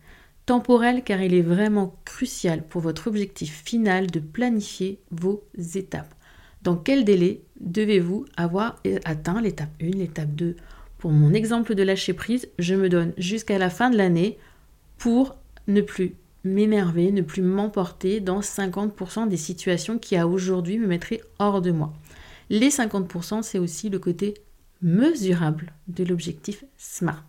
Temporel 0.47 1.05
car 1.05 1.23
il 1.23 1.35
est 1.35 1.43
vraiment 1.43 1.97
crucial 2.05 2.67
pour 2.67 2.81
votre 2.81 3.07
objectif 3.07 3.63
final 3.65 4.09
de 4.09 4.21
planifier 4.21 4.99
vos 5.11 5.45
étapes. 5.75 6.15
Dans 6.63 6.77
quel 6.77 7.05
délai 7.05 7.43
devez-vous 7.61 8.25
avoir 8.37 8.81
atteint 9.05 9.41
l'étape 9.41 9.71
1, 9.81 9.91
l'étape 9.91 10.35
2 10.35 10.57
Pour 10.99 11.11
mon 11.11 11.33
exemple 11.33 11.75
de 11.75 11.83
lâcher 11.83 12.13
prise, 12.13 12.49
je 12.59 12.75
me 12.75 12.89
donne 12.89 13.13
jusqu'à 13.19 13.59
la 13.59 13.71
fin 13.71 13.91
de 13.91 13.97
l'année 13.97 14.39
pour 14.99 15.37
ne 15.67 15.81
plus 15.81 16.15
m'énerver, 16.45 17.13
ne 17.13 17.23
plus 17.23 17.43
m'emporter 17.43 18.21
dans 18.21 18.41
50% 18.41 19.29
des 19.29 19.37
situations 19.37 19.99
qui 19.99 20.17
à 20.17 20.27
aujourd'hui 20.27 20.79
me 20.79 20.87
mettraient 20.87 21.23
hors 21.39 21.63
de 21.63 21.71
moi. 21.71 21.93
Les 22.51 22.69
50%, 22.69 23.43
c'est 23.43 23.59
aussi 23.59 23.89
le 23.89 23.99
côté 23.99 24.35
mesurable 24.83 25.73
de 25.89 26.05
l'objectif 26.05 26.65
SMART. 26.77 27.27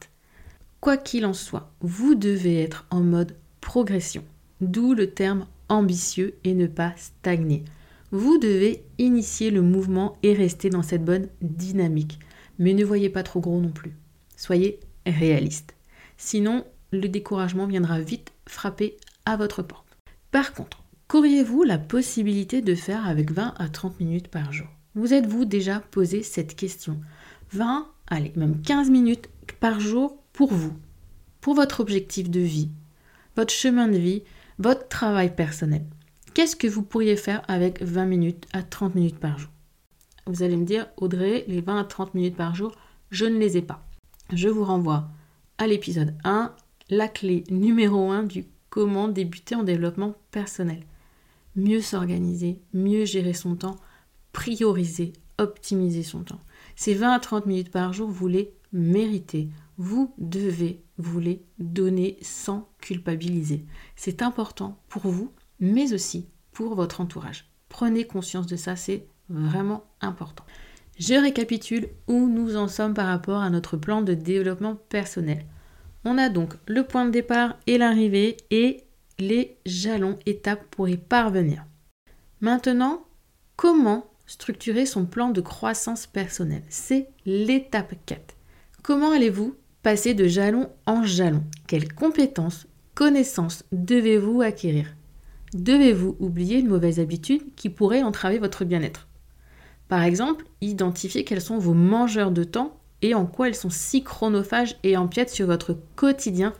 Quoi 0.82 0.98
qu'il 0.98 1.26
en 1.26 1.34
soit, 1.34 1.72
vous 1.80 2.16
devez 2.16 2.62
être 2.62 2.86
en 2.90 3.02
mode 3.02 3.36
progression, 3.62 4.24
d'où 4.60 4.94
le 4.94 5.12
terme 5.12 5.48
ambitieux 5.70 6.36
et 6.44 6.54
ne 6.54 6.68
pas 6.68 6.94
stagner. 6.98 7.64
Vous 8.12 8.38
devez 8.38 8.84
initier 8.98 9.50
le 9.50 9.62
mouvement 9.62 10.18
et 10.24 10.34
rester 10.34 10.70
dans 10.70 10.84
cette 10.84 11.06
bonne 11.06 11.30
dynamique, 11.42 12.20
mais 12.60 12.74
ne 12.74 12.86
voyez 12.86 13.10
pas 13.10 13.24
trop 13.24 13.40
gros 13.40 13.60
non 13.60 13.72
plus. 13.72 13.96
Soyez 14.36 14.80
réaliste. 15.06 15.76
Sinon, 16.18 16.66
le 16.92 17.08
découragement 17.08 17.66
viendra 17.66 18.00
vite 18.00 18.34
frapper 18.48 18.98
à 19.26 19.36
votre 19.38 19.64
porte. 19.64 19.88
Par 20.32 20.54
contre, 20.54 20.84
qu'auriez-vous 21.08 21.64
la 21.64 21.78
possibilité 21.78 22.62
de 22.62 22.76
faire 22.76 23.08
avec 23.08 23.32
20 23.32 23.54
à 23.58 23.70
30 23.70 24.00
minutes 24.00 24.28
par 24.28 24.52
jour? 24.52 24.68
Vous 24.96 25.14
êtes-vous 25.14 25.46
déjà 25.46 25.80
posé 25.80 26.22
cette 26.22 26.56
question? 26.56 27.00
20, 27.54 27.88
allez, 28.08 28.34
même 28.36 28.62
15 28.62 28.90
minutes 28.90 29.30
par 29.60 29.80
jour 29.80 30.18
pour 30.34 30.52
vous, 30.52 30.74
pour 31.40 31.54
votre 31.54 31.82
objectif 31.82 32.30
de 32.30 32.40
vie, 32.40 32.70
votre 33.36 33.54
chemin 33.54 33.88
de 33.88 33.98
vie, 33.98 34.24
votre 34.58 34.88
travail 34.88 35.36
personnel. 35.36 35.86
Qu'est-ce 36.34 36.56
que 36.56 36.68
vous 36.68 36.82
pourriez 36.82 37.16
faire 37.16 37.44
avec 37.48 37.82
20 37.84 38.06
minutes 38.06 38.48
à 38.54 38.64
30 38.64 38.96
minutes 38.96 39.20
par 39.20 39.38
jour? 39.38 39.52
Vous 40.26 40.42
allez 40.42 40.58
me 40.58 40.66
dire, 40.66 40.88
Audrey, 40.98 41.46
les 41.48 41.62
20 41.62 41.80
à 41.80 41.84
30 41.84 42.16
minutes 42.16 42.36
par 42.36 42.56
jour, 42.56 42.76
je 43.12 43.26
ne 43.26 43.38
les 43.38 43.58
ai 43.58 43.62
pas. 43.62 43.86
Je 44.34 44.50
vous 44.50 44.64
renvoie 44.64 45.10
à 45.60 45.68
l'épisode 45.68 46.16
1, 46.24 46.56
la 46.90 47.08
clé 47.08 47.44
numéro 47.52 48.10
1 48.10 48.24
du 48.24 48.46
comment 48.70 49.08
débuter 49.08 49.54
en 49.54 49.64
développement 49.64 50.16
personnel. 50.32 50.84
Mieux 51.56 51.82
s'organiser, 51.82 52.60
mieux 52.74 53.06
gérer 53.06 53.34
son 53.34 53.56
temps, 53.56 53.76
prioriser, 54.32 55.14
optimiser 55.38 56.02
son 56.02 56.24
temps. 56.24 56.40
Ces 56.76 56.94
20 56.94 57.14
à 57.14 57.20
30 57.20 57.46
minutes 57.46 57.72
par 57.72 57.94
jour, 57.94 58.10
vous 58.10 58.28
les 58.28 58.54
méritez. 58.72 59.50
Vous 59.78 60.14
devez 60.18 60.84
vous 60.98 61.20
les 61.20 61.44
donner 61.60 62.18
sans 62.22 62.70
culpabiliser. 62.80 63.66
C'est 63.96 64.22
important 64.22 64.80
pour 64.90 65.08
vous, 65.08 65.32
mais 65.60 65.94
aussi 65.94 66.28
pour 66.52 66.76
votre 66.76 67.02
entourage. 67.02 67.50
Prenez 67.70 68.06
conscience 68.06 68.48
de 68.48 68.56
ça, 68.56 68.76
c'est 68.76 69.08
vraiment 69.30 69.84
important. 70.02 70.46
Je 71.00 71.16
récapitule 71.16 71.90
où 72.08 72.28
nous 72.28 72.56
en 72.56 72.68
sommes 72.68 72.94
par 72.94 73.08
rapport 73.08 73.42
à 73.42 73.50
notre 73.50 73.78
plan 73.78 74.02
de 74.02 74.14
développement 74.14 74.76
personnel. 74.90 75.46
On 76.06 76.18
a 76.18 76.30
donc 76.30 76.54
le 76.68 76.84
point 76.84 77.06
de 77.06 77.12
départ 77.12 77.56
et 77.66 77.78
l'arrivée 77.78 78.38
et 78.52 78.84
les 79.18 79.58
jalons 79.66 80.20
étapes 80.26 80.66
pour 80.70 80.90
y 80.90 80.98
parvenir. 80.98 81.66
Maintenant, 82.42 83.06
comment 83.56 84.13
structurer 84.34 84.88
son 84.88 85.06
plan 85.06 85.30
de 85.30 85.42
croissance 85.42 86.08
personnelle. 86.08 86.64
C'est 86.68 87.08
l'étape 87.28 87.94
4. 88.08 88.20
Comment 88.82 89.12
allez-vous 89.12 89.56
passer 89.84 90.16
de 90.16 90.28
jalon 90.28 90.70
en 90.88 91.04
jalon? 91.04 91.44
Quelles 91.68 91.94
compétences, 91.94 92.66
connaissances 92.96 93.64
devez-vous 93.72 94.42
acquérir? 94.42 94.88
Devez-vous 95.54 96.18
oublier 96.20 96.58
une 96.58 96.68
mauvaise 96.68 97.00
habitude 97.00 97.44
qui 97.56 97.70
pourrait 97.70 98.02
entraver 98.02 98.40
votre 98.40 98.66
bien-être? 98.66 99.08
Par 99.88 100.02
exemple, 100.02 100.46
identifier 100.62 101.24
quels 101.24 101.40
sont 101.40 101.60
vos 101.60 101.76
mangeurs 101.76 102.32
de 102.32 102.44
temps 102.44 102.80
et 103.04 103.14
en 103.14 103.28
quoi 103.28 103.50
ils 103.50 103.56
sont 103.56 103.70
si 103.70 104.04
chronophages 104.04 104.78
et 104.82 104.98
empiètent 104.98 105.30
sur 105.30 105.46
votre 105.46 105.78
quotidien 105.96 106.54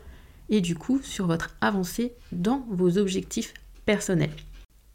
et 0.48 0.60
du 0.60 0.76
coup 0.76 1.00
sur 1.02 1.26
votre 1.26 1.56
avancée 1.60 2.12
dans 2.30 2.64
vos 2.70 2.98
objectifs 2.98 3.52
personnels. 3.84 4.30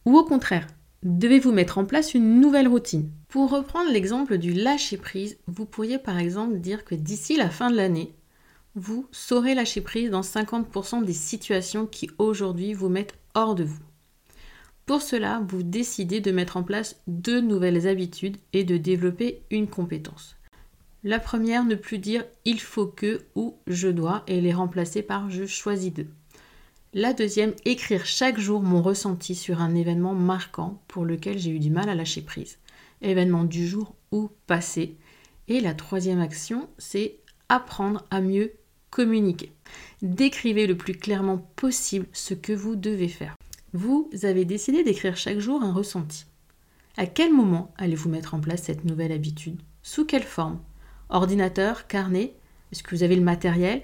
Ou 0.06 0.18
au 0.18 0.24
contraire, 0.24 0.66
devez-vous 1.04 1.52
mettre 1.52 1.78
en 1.78 1.86
place 1.86 2.14
une 2.14 2.40
nouvelle 2.40 2.68
routine. 2.68 3.10
Pour 3.28 3.52
reprendre 3.52 3.92
l'exemple 3.92 4.38
du 4.38 4.54
lâcher-prise, 4.54 5.38
vous 5.48 5.66
pourriez 5.66 5.98
par 5.98 6.18
exemple 6.18 6.60
dire 6.60 6.84
que 6.84 6.96
d'ici 6.96 7.38
la 7.38 7.50
fin 7.50 7.70
de 7.70 7.76
l'année, 7.76 8.14
vous 8.76 9.08
saurez 9.12 9.56
lâcher 9.56 9.82
prise 9.82 10.10
dans 10.10 10.22
50% 10.22 11.04
des 11.04 11.14
situations 11.14 11.86
qui 11.86 12.10
aujourd'hui 12.18 12.74
vous 12.74 12.90
mettent 12.90 13.16
hors 13.34 13.56
de 13.56 13.64
vous. 13.64 13.80
Pour 14.86 15.02
cela, 15.02 15.44
vous 15.48 15.64
décidez 15.64 16.20
de 16.20 16.32
mettre 16.32 16.58
en 16.58 16.64
place 16.64 17.02
deux 17.08 17.42
nouvelles 17.42 17.88
habitudes 17.88 18.38
et 18.54 18.64
de 18.64 18.78
développer 18.78 19.44
une 19.52 19.68
compétence. 19.68 20.36
La 21.04 21.20
première, 21.20 21.64
ne 21.64 21.76
plus 21.76 22.00
dire 22.00 22.26
il 22.44 22.60
faut 22.60 22.88
que 22.88 23.22
ou 23.36 23.56
je 23.68 23.88
dois 23.88 24.24
et 24.28 24.42
les 24.42 24.54
remplacer 24.54 25.02
par 25.02 25.30
je 25.30 25.46
choisis 25.46 25.94
de. 25.94 26.08
La 26.96 27.14
deuxième, 27.14 27.54
écrire 27.66 28.04
chaque 28.08 28.40
jour 28.40 28.64
mon 28.64 28.82
ressenti 28.82 29.36
sur 29.36 29.62
un 29.62 29.76
événement 29.76 30.16
marquant 30.16 30.82
pour 30.88 31.06
lequel 31.06 31.38
j'ai 31.38 31.52
eu 31.52 31.60
du 31.60 31.70
mal 31.70 31.88
à 31.88 31.94
lâcher 31.94 32.24
prise. 32.24 32.58
Événement 33.04 33.44
du 33.44 33.68
jour 33.68 33.94
ou 34.12 34.32
passé. 34.48 34.98
Et 35.48 35.60
la 35.60 35.76
troisième 35.76 36.20
action, 36.20 36.68
c'est 36.80 37.18
apprendre 37.48 38.04
à 38.10 38.22
mieux 38.22 38.54
communiquer. 38.90 39.52
Décrivez 40.02 40.66
le 40.66 40.76
plus 40.76 40.96
clairement 40.96 41.38
possible 41.56 42.08
ce 42.12 42.34
que 42.34 42.54
vous 42.54 42.76
devez 42.76 43.08
faire. 43.08 43.36
Vous 43.74 44.10
avez 44.24 44.44
décidé 44.44 44.84
d'écrire 44.84 45.16
chaque 45.16 45.38
jour 45.38 45.62
un 45.62 45.72
ressenti. 45.72 46.26
À 46.98 47.06
quel 47.06 47.32
moment 47.32 47.72
allez-vous 47.78 48.10
mettre 48.10 48.34
en 48.34 48.40
place 48.40 48.64
cette 48.64 48.84
nouvelle 48.84 49.12
habitude? 49.12 49.62
Sous 49.84 50.06
quelle 50.06 50.24
forme? 50.24 50.60
Ordinateur, 51.10 51.86
carnet? 51.86 52.34
Est-ce 52.72 52.82
que 52.82 52.96
vous 52.96 53.04
avez 53.04 53.16
le 53.16 53.22
matériel? 53.22 53.84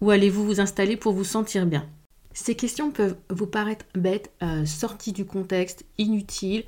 Ou 0.00 0.10
allez-vous 0.10 0.44
vous 0.44 0.60
installer 0.60 0.96
pour 0.96 1.12
vous 1.12 1.24
sentir 1.24 1.66
bien? 1.66 1.88
Ces 2.34 2.56
questions 2.56 2.90
peuvent 2.90 3.16
vous 3.30 3.46
paraître 3.46 3.86
bêtes, 3.94 4.30
euh, 4.42 4.66
sorties 4.66 5.12
du 5.12 5.24
contexte, 5.24 5.84
inutiles, 5.98 6.64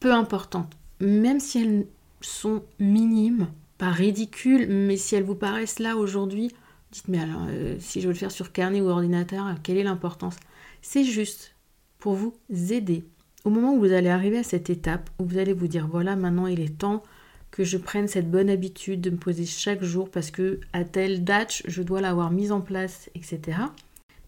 peu 0.00 0.12
importantes. 0.12 0.72
Même 1.00 1.40
si 1.40 1.62
elles 1.62 1.86
sont 2.22 2.62
minimes, 2.80 3.48
pas 3.76 3.90
ridicules, 3.90 4.66
mais 4.68 4.96
si 4.96 5.14
elles 5.14 5.24
vous 5.24 5.34
paraissent 5.34 5.78
là 5.78 5.96
aujourd'hui, 5.96 6.50
dites 6.90 7.06
moi 7.06 7.20
alors, 7.20 7.46
euh, 7.48 7.76
si 7.78 8.00
je 8.00 8.06
veux 8.06 8.14
le 8.14 8.18
faire 8.18 8.32
sur 8.32 8.50
carnet 8.50 8.80
ou 8.80 8.88
ordinateur, 8.88 9.46
quelle 9.62 9.76
est 9.76 9.84
l'importance? 9.84 10.36
C'est 10.80 11.04
juste 11.04 11.54
pour 11.98 12.14
vous 12.14 12.34
aider. 12.70 13.04
Au 13.44 13.50
moment 13.50 13.74
où 13.74 13.78
vous 13.78 13.92
allez 13.92 14.08
arriver 14.08 14.38
à 14.38 14.42
cette 14.42 14.70
étape, 14.70 15.10
où 15.18 15.26
vous 15.26 15.38
allez 15.38 15.52
vous 15.52 15.68
dire, 15.68 15.86
voilà, 15.86 16.16
maintenant 16.16 16.46
il 16.46 16.60
est 16.60 16.78
temps 16.78 17.02
que 17.50 17.62
je 17.62 17.76
prenne 17.76 18.08
cette 18.08 18.30
bonne 18.30 18.50
habitude 18.50 19.00
de 19.00 19.10
me 19.10 19.16
poser 19.16 19.46
chaque 19.46 19.82
jour 19.82 20.10
parce 20.10 20.30
que 20.30 20.60
à 20.72 20.84
telle 20.84 21.24
date, 21.24 21.62
je 21.66 21.82
dois 21.82 22.00
l'avoir 22.00 22.30
mise 22.30 22.52
en 22.52 22.60
place, 22.60 23.10
etc. 23.14 23.58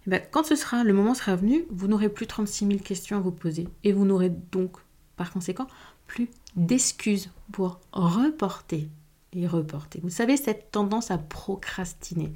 Eh 0.07 0.11
ben, 0.11 0.23
quand 0.31 0.45
ce 0.45 0.57
sera, 0.57 0.85
le 0.85 0.93
moment 0.93 1.15
sera 1.15 1.37
venu, 1.37 1.65
vous 1.71 1.87
n'aurez 1.87 2.09
plus 2.09 2.27
36 2.27 2.67
000 2.67 2.79
questions 2.81 3.17
à 3.17 3.21
vous 3.21 3.33
poser. 3.33 3.69
Et 3.85 3.93
vous 3.93 4.05
n'aurez 4.05 4.31
donc, 4.31 4.77
par 5.17 5.33
conséquent, 5.33 5.67
plus 6.07 6.29
d'excuses 6.57 7.31
pour 7.53 7.81
reporter 7.93 8.89
et 9.33 9.47
reporter. 9.47 10.01
Vous 10.03 10.11
savez, 10.11 10.37
cette 10.37 10.71
tendance 10.71 11.11
à 11.11 11.19
procrastiner. 11.19 12.33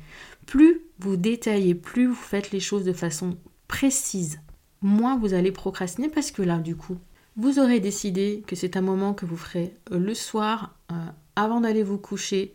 Plus 0.47 0.83
vous 0.99 1.16
détaillez, 1.16 1.75
plus 1.75 2.06
vous 2.06 2.14
faites 2.14 2.50
les 2.52 2.61
choses 2.61 2.85
de 2.85 2.92
façon 2.92 3.37
précise, 3.66 4.40
moins 4.83 5.18
vous 5.18 5.35
allez 5.35 5.50
procrastiner 5.50 6.09
parce 6.09 6.30
que 6.30 6.42
là, 6.42 6.59
du 6.59 6.76
coup, 6.76 6.99
vous 7.37 7.59
aurez 7.59 7.80
décidé 7.80 8.44
que 8.47 8.54
c'est 8.54 8.76
un 8.76 8.80
moment 8.80 9.14
que 9.14 9.26
vous 9.26 9.37
ferez 9.37 9.75
le 9.90 10.14
soir, 10.14 10.76
euh, 10.92 10.94
avant 11.35 11.61
d'aller 11.61 11.83
vous 11.83 11.99
coucher, 11.99 12.54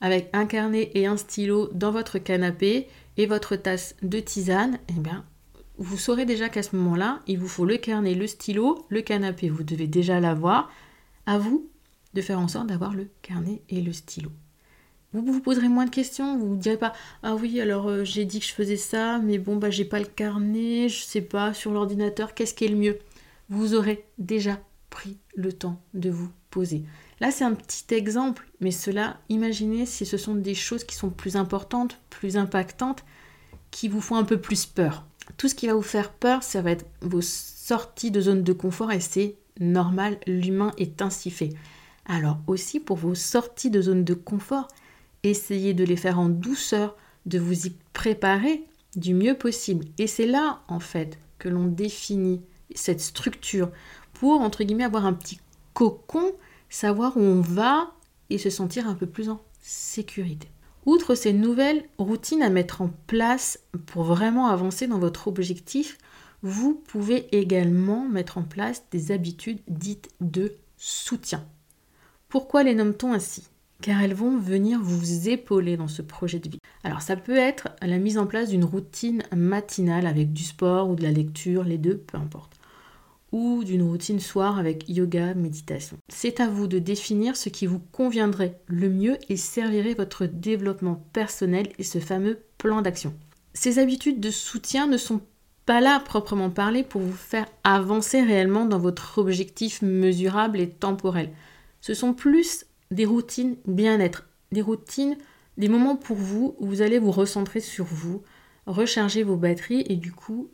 avec 0.00 0.30
un 0.32 0.46
carnet 0.46 0.90
et 0.94 1.06
un 1.06 1.16
stylo 1.16 1.68
dans 1.74 1.90
votre 1.90 2.18
canapé 2.18 2.88
et 3.16 3.26
votre 3.26 3.56
tasse 3.56 3.96
de 4.02 4.20
tisane, 4.20 4.78
eh 4.88 5.00
bien, 5.00 5.24
vous 5.78 5.98
saurez 5.98 6.24
déjà 6.24 6.48
qu'à 6.48 6.62
ce 6.62 6.74
moment-là, 6.76 7.20
il 7.26 7.38
vous 7.38 7.48
faut 7.48 7.64
le 7.64 7.76
carnet, 7.76 8.14
le 8.14 8.26
stylo, 8.26 8.86
le 8.88 9.02
canapé, 9.02 9.48
vous 9.48 9.64
devez 9.64 9.86
déjà 9.86 10.20
l'avoir. 10.20 10.70
À 11.26 11.38
vous 11.38 11.68
de 12.14 12.22
faire 12.22 12.40
en 12.40 12.48
sorte 12.48 12.68
d'avoir 12.68 12.94
le 12.94 13.08
carnet 13.22 13.62
et 13.68 13.80
le 13.80 13.92
stylo. 13.92 14.30
Vous 15.12 15.32
vous 15.32 15.40
poserez 15.40 15.68
moins 15.68 15.84
de 15.84 15.90
questions, 15.90 16.38
vous 16.38 16.54
ne 16.54 16.60
direz 16.60 16.76
pas 16.76 16.92
Ah 17.22 17.34
oui, 17.34 17.60
alors 17.60 17.88
euh, 17.88 18.04
j'ai 18.04 18.24
dit 18.24 18.40
que 18.40 18.46
je 18.46 18.52
faisais 18.52 18.76
ça, 18.76 19.18
mais 19.18 19.38
bon, 19.38 19.56
bah 19.56 19.70
j'ai 19.70 19.84
pas 19.84 19.98
le 19.98 20.06
carnet, 20.06 20.88
je 20.88 21.02
sais 21.02 21.20
pas, 21.20 21.54
sur 21.54 21.72
l'ordinateur, 21.72 22.34
qu'est-ce 22.34 22.54
qui 22.54 22.64
est 22.64 22.68
le 22.68 22.76
mieux? 22.76 22.98
Vous 23.48 23.74
aurez 23.74 24.04
déjà 24.18 24.60
pris 24.90 25.18
le 25.34 25.52
temps 25.52 25.80
de 25.94 26.10
vous 26.10 26.30
poser. 26.50 26.84
Là, 27.20 27.30
c'est 27.30 27.44
un 27.44 27.54
petit 27.54 27.94
exemple, 27.94 28.46
mais 28.60 28.70
cela, 28.70 29.18
imaginez 29.28 29.86
si 29.86 30.04
ce 30.04 30.16
sont 30.16 30.34
des 30.34 30.54
choses 30.54 30.84
qui 30.84 30.94
sont 30.94 31.10
plus 31.10 31.36
importantes, 31.36 31.98
plus 32.10 32.36
impactantes, 32.36 33.04
qui 33.70 33.88
vous 33.88 34.00
font 34.00 34.16
un 34.16 34.24
peu 34.24 34.38
plus 34.40 34.66
peur. 34.66 35.06
Tout 35.36 35.48
ce 35.48 35.54
qui 35.54 35.66
va 35.66 35.74
vous 35.74 35.82
faire 35.82 36.12
peur, 36.12 36.42
ça 36.42 36.62
va 36.62 36.70
être 36.70 36.86
vos 37.00 37.22
sorties 37.22 38.10
de 38.10 38.20
zone 38.20 38.42
de 38.42 38.52
confort 38.52 38.92
et 38.92 39.00
c'est 39.00 39.36
normal, 39.58 40.18
l'humain 40.26 40.72
est 40.78 41.02
ainsi 41.02 41.30
fait. 41.30 41.50
Alors 42.04 42.38
aussi 42.46 42.78
pour 42.80 42.96
vos 42.96 43.14
sorties 43.14 43.70
de 43.70 43.80
zone 43.80 44.04
de 44.04 44.14
confort, 44.14 44.68
essayez 45.22 45.74
de 45.74 45.84
les 45.84 45.96
faire 45.96 46.18
en 46.18 46.28
douceur, 46.28 46.96
de 47.24 47.38
vous 47.38 47.66
y 47.66 47.72
préparer 47.92 48.64
du 48.94 49.14
mieux 49.14 49.36
possible. 49.36 49.86
Et 49.98 50.06
c'est 50.06 50.26
là, 50.26 50.62
en 50.68 50.80
fait, 50.80 51.18
que 51.38 51.48
l'on 51.48 51.66
définit 51.66 52.40
cette 52.74 53.00
structure 53.00 53.70
pour, 54.12 54.40
entre 54.40 54.64
guillemets, 54.64 54.84
avoir 54.84 55.06
un 55.06 55.12
petit 55.12 55.40
cocon 55.74 56.32
savoir 56.68 57.16
où 57.16 57.20
on 57.20 57.40
va 57.40 57.92
et 58.30 58.38
se 58.38 58.50
sentir 58.50 58.88
un 58.88 58.94
peu 58.94 59.06
plus 59.06 59.28
en 59.28 59.40
sécurité. 59.60 60.48
Outre 60.84 61.14
ces 61.14 61.32
nouvelles 61.32 61.84
routines 61.98 62.42
à 62.42 62.50
mettre 62.50 62.80
en 62.80 62.90
place 63.06 63.58
pour 63.86 64.04
vraiment 64.04 64.46
avancer 64.46 64.86
dans 64.86 65.00
votre 65.00 65.26
objectif, 65.26 65.98
vous 66.42 66.74
pouvez 66.74 67.26
également 67.36 68.06
mettre 68.08 68.38
en 68.38 68.42
place 68.42 68.84
des 68.92 69.10
habitudes 69.10 69.58
dites 69.66 70.10
de 70.20 70.54
soutien. 70.76 71.44
Pourquoi 72.28 72.62
les 72.62 72.74
nomme-t-on 72.74 73.12
ainsi? 73.12 73.48
Car 73.82 74.00
elles 74.00 74.14
vont 74.14 74.38
venir 74.38 74.80
vous 74.80 75.28
épauler 75.28 75.76
dans 75.76 75.88
ce 75.88 76.02
projet 76.02 76.38
de 76.38 76.48
vie. 76.48 76.60
Alors 76.84 77.02
ça 77.02 77.16
peut 77.16 77.36
être 77.36 77.68
la 77.82 77.98
mise 77.98 78.18
en 78.18 78.26
place 78.26 78.50
d'une 78.50 78.64
routine 78.64 79.22
matinale 79.34 80.06
avec 80.06 80.32
du 80.32 80.44
sport 80.44 80.88
ou 80.88 80.94
de 80.94 81.02
la 81.02 81.10
lecture, 81.10 81.64
les 81.64 81.78
deux, 81.78 81.98
peu 81.98 82.16
importe 82.16 82.55
ou 83.32 83.64
d'une 83.64 83.82
routine 83.82 84.20
soir 84.20 84.58
avec 84.58 84.88
yoga, 84.88 85.34
méditation. 85.34 85.98
C'est 86.08 86.40
à 86.40 86.48
vous 86.48 86.66
de 86.66 86.78
définir 86.78 87.36
ce 87.36 87.48
qui 87.48 87.66
vous 87.66 87.80
conviendrait 87.92 88.60
le 88.66 88.88
mieux 88.88 89.18
et 89.28 89.36
servirait 89.36 89.94
votre 89.94 90.26
développement 90.26 91.04
personnel 91.12 91.68
et 91.78 91.82
ce 91.82 91.98
fameux 91.98 92.38
plan 92.58 92.82
d'action. 92.82 93.14
Ces 93.52 93.78
habitudes 93.78 94.20
de 94.20 94.30
soutien 94.30 94.86
ne 94.86 94.96
sont 94.96 95.20
pas 95.64 95.80
là 95.80 96.00
proprement 96.00 96.50
parler 96.50 96.84
pour 96.84 97.00
vous 97.00 97.12
faire 97.12 97.46
avancer 97.64 98.22
réellement 98.22 98.66
dans 98.66 98.78
votre 98.78 99.18
objectif 99.18 99.82
mesurable 99.82 100.60
et 100.60 100.70
temporel. 100.70 101.32
Ce 101.80 101.94
sont 101.94 102.14
plus 102.14 102.66
des 102.90 103.04
routines 103.04 103.56
bien-être, 103.66 104.28
des 104.52 104.62
routines, 104.62 105.16
des 105.56 105.68
moments 105.68 105.96
pour 105.96 106.16
vous 106.16 106.54
où 106.58 106.66
vous 106.66 106.82
allez 106.82 106.98
vous 106.98 107.10
recentrer 107.10 107.60
sur 107.60 107.84
vous, 107.84 108.22
recharger 108.66 109.22
vos 109.22 109.36
batteries 109.36 109.84
et 109.88 109.96
du 109.96 110.12
coup 110.12 110.50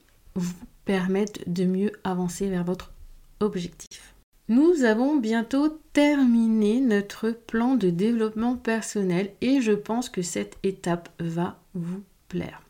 permettent 0.84 1.48
de 1.52 1.64
mieux 1.64 1.92
avancer 2.04 2.48
vers 2.48 2.64
votre 2.64 2.92
objectif. 3.40 4.14
Nous 4.48 4.84
avons 4.84 5.16
bientôt 5.16 5.80
terminé 5.92 6.80
notre 6.80 7.30
plan 7.30 7.76
de 7.76 7.90
développement 7.90 8.56
personnel 8.56 9.32
et 9.40 9.60
je 9.60 9.72
pense 9.72 10.08
que 10.08 10.22
cette 10.22 10.58
étape 10.62 11.08
va 11.20 11.60
vous 11.74 12.02
plaire. 12.28 12.62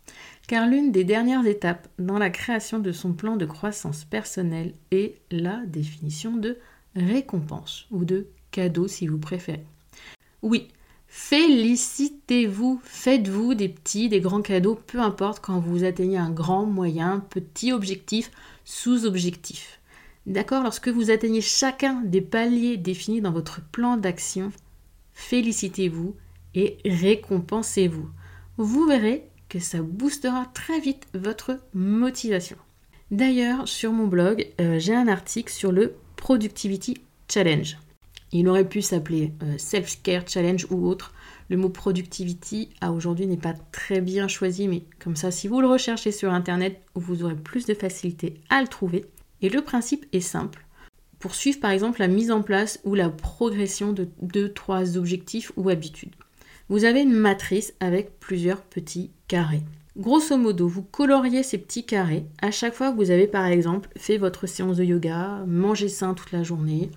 Car 0.46 0.66
l'une 0.66 0.92
des 0.92 1.04
dernières 1.04 1.46
étapes 1.46 1.88
dans 1.98 2.18
la 2.18 2.30
création 2.30 2.78
de 2.78 2.92
son 2.92 3.14
plan 3.14 3.36
de 3.36 3.46
croissance 3.46 4.04
personnelle 4.04 4.74
est 4.90 5.16
la 5.30 5.64
définition 5.66 6.36
de 6.36 6.58
récompense 6.94 7.86
ou 7.90 8.04
de 8.04 8.26
cadeau 8.50 8.86
si 8.86 9.06
vous 9.06 9.18
préférez. 9.18 9.64
Oui, 10.42 10.68
Félicitez-vous, 11.14 12.80
faites-vous 12.84 13.52
des 13.52 13.68
petits, 13.68 14.08
des 14.08 14.22
grands 14.22 14.40
cadeaux, 14.40 14.80
peu 14.86 14.98
importe 14.98 15.40
quand 15.44 15.60
vous 15.60 15.84
atteignez 15.84 16.16
un 16.16 16.30
grand, 16.30 16.64
moyen, 16.64 17.20
petit 17.28 17.70
objectif, 17.70 18.30
sous-objectif. 18.64 19.78
D'accord? 20.24 20.62
Lorsque 20.62 20.88
vous 20.88 21.10
atteignez 21.10 21.42
chacun 21.42 22.00
des 22.00 22.22
paliers 22.22 22.78
définis 22.78 23.20
dans 23.20 23.30
votre 23.30 23.60
plan 23.60 23.98
d'action, 23.98 24.52
félicitez-vous 25.12 26.16
et 26.54 26.78
récompensez-vous. 26.86 28.08
Vous 28.56 28.86
verrez 28.86 29.28
que 29.50 29.58
ça 29.58 29.82
boostera 29.82 30.46
très 30.54 30.80
vite 30.80 31.06
votre 31.12 31.58
motivation. 31.74 32.56
D'ailleurs, 33.10 33.68
sur 33.68 33.92
mon 33.92 34.06
blog, 34.06 34.48
euh, 34.62 34.78
j'ai 34.78 34.94
un 34.94 35.08
article 35.08 35.52
sur 35.52 35.72
le 35.72 35.94
Productivity 36.16 36.96
Challenge. 37.28 37.76
Il 38.32 38.48
aurait 38.48 38.68
pu 38.68 38.80
s'appeler 38.80 39.32
euh, 39.42 39.58
Self-Care 39.58 40.26
Challenge 40.26 40.66
ou 40.70 40.86
autre. 40.86 41.12
Le 41.50 41.58
mot 41.58 41.68
productivity 41.68 42.70
à 42.80 42.92
aujourd'hui 42.92 43.26
n'est 43.26 43.36
pas 43.36 43.54
très 43.72 44.00
bien 44.00 44.26
choisi, 44.26 44.68
mais 44.68 44.84
comme 44.98 45.16
ça, 45.16 45.30
si 45.30 45.48
vous 45.48 45.60
le 45.60 45.68
recherchez 45.68 46.12
sur 46.12 46.32
Internet, 46.32 46.80
vous 46.94 47.24
aurez 47.24 47.36
plus 47.36 47.66
de 47.66 47.74
facilité 47.74 48.40
à 48.48 48.62
le 48.62 48.68
trouver. 48.68 49.04
Et 49.42 49.50
le 49.50 49.60
principe 49.60 50.06
est 50.12 50.20
simple. 50.20 50.64
Pour 51.18 51.34
suivre 51.34 51.60
par 51.60 51.70
exemple 51.70 52.00
la 52.00 52.08
mise 52.08 52.30
en 52.30 52.42
place 52.42 52.80
ou 52.84 52.94
la 52.94 53.10
progression 53.10 53.92
de 53.92 54.08
2-3 54.24 54.96
objectifs 54.96 55.52
ou 55.56 55.68
habitudes. 55.68 56.14
Vous 56.68 56.84
avez 56.84 57.02
une 57.02 57.12
matrice 57.12 57.74
avec 57.80 58.18
plusieurs 58.18 58.62
petits 58.62 59.10
carrés. 59.28 59.62
Grosso 59.96 60.38
modo, 60.38 60.66
vous 60.66 60.82
coloriez 60.82 61.42
ces 61.42 61.58
petits 61.58 61.84
carrés 61.84 62.24
à 62.40 62.50
chaque 62.50 62.72
fois 62.72 62.90
que 62.90 62.96
vous 62.96 63.10
avez 63.10 63.26
par 63.26 63.44
exemple 63.44 63.90
fait 63.96 64.16
votre 64.16 64.46
séance 64.46 64.78
de 64.78 64.84
yoga, 64.84 65.44
mangé 65.46 65.88
sain 65.88 66.14
toute 66.14 66.32
la 66.32 66.42
journée, 66.42 66.90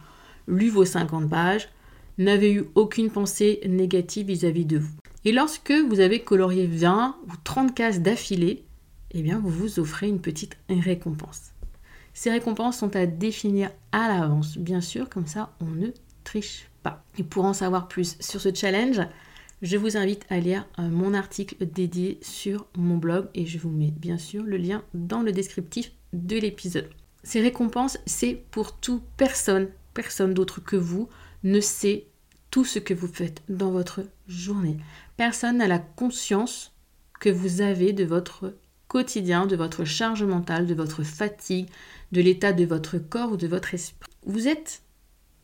lu 0.48 0.70
vos 0.70 0.86
50 0.86 1.30
pages, 1.30 1.70
n'avez 2.18 2.54
eu 2.54 2.66
aucune 2.76 3.10
pensée 3.10 3.60
négative 3.68 4.28
vis-à-vis 4.28 4.66
de 4.66 4.78
vous. 4.78 4.94
Et 5.26 5.32
lorsque 5.32 5.72
vous 5.72 6.00
avez 6.00 6.22
colorié 6.22 6.68
20 6.68 7.18
ou 7.28 7.32
30 7.44 7.74
cases 7.74 8.02
d'affilée, 8.02 8.64
eh 9.12 9.22
bien 9.22 9.40
vous 9.40 9.50
vous 9.50 9.80
offrez 9.80 10.08
une 10.08 10.22
petite 10.22 10.58
récompense. 10.70 11.52
Ces 12.14 12.32
récompenses 12.32 12.78
sont 12.78 12.96
à 12.96 13.06
définir 13.06 13.72
à 13.92 14.08
l'avance, 14.08 14.58
bien 14.58 14.82
sûr, 14.82 15.10
comme 15.10 15.28
ça 15.28 15.54
on 15.60 15.66
ne 15.66 15.88
triche 16.24 16.70
pas. 16.84 17.04
Et 17.18 17.24
pour 17.24 17.46
en 17.46 17.54
savoir 17.54 17.88
plus 17.88 18.18
sur 18.20 18.40
ce 18.40 18.54
challenge, 18.54 19.02
je 19.62 19.78
vous 19.78 19.98
invite 19.98 20.26
à 20.30 20.40
lire 20.40 20.68
euh, 20.80 20.90
mon 20.90 21.14
article 21.14 21.56
dédié 21.66 22.20
sur 22.22 22.68
mon 22.78 22.98
blog 22.98 23.28
et 23.34 23.46
je 23.46 23.58
vous 23.58 23.70
mets 23.70 23.92
bien 23.92 24.18
sûr 24.18 24.44
le 24.44 24.58
lien 24.58 24.84
dans 24.94 25.22
le 25.22 25.32
descriptif 25.32 25.92
de 26.14 26.38
l'épisode. 26.38 26.90
Ces 27.24 27.42
récompenses, 27.42 27.98
c'est 28.06 28.44
pour 28.52 28.78
toute 28.78 29.04
personne 29.18 29.70
personne 29.96 30.36
d'autre 30.36 30.62
que 30.62 30.76
vous 30.76 31.10
ne 31.44 31.60
sait 31.60 32.06
tout 32.52 32.64
ce 32.64 32.78
que 32.78 32.94
vous 32.94 33.08
faites 33.08 33.42
dans 33.50 33.72
votre 33.72 34.02
journée. 34.28 34.78
Personne 35.18 35.58
n'a 35.58 35.68
la 35.68 35.80
conscience 35.80 36.74
que 37.20 37.30
vous 37.30 37.62
avez 37.62 37.92
de 37.92 38.04
votre 38.04 38.54
quotidien, 38.88 39.48
de 39.48 39.56
votre 39.56 39.84
charge 39.84 40.24
mentale, 40.24 40.68
de 40.68 40.76
votre 40.76 41.04
fatigue, 41.04 41.68
de 42.12 42.22
l'état 42.22 42.54
de 42.54 42.66
votre 42.66 43.00
corps 43.00 43.32
ou 43.32 43.38
de 43.38 43.48
votre 43.48 43.74
esprit. 43.74 44.10
Vous 44.26 44.48
êtes, 44.48 44.84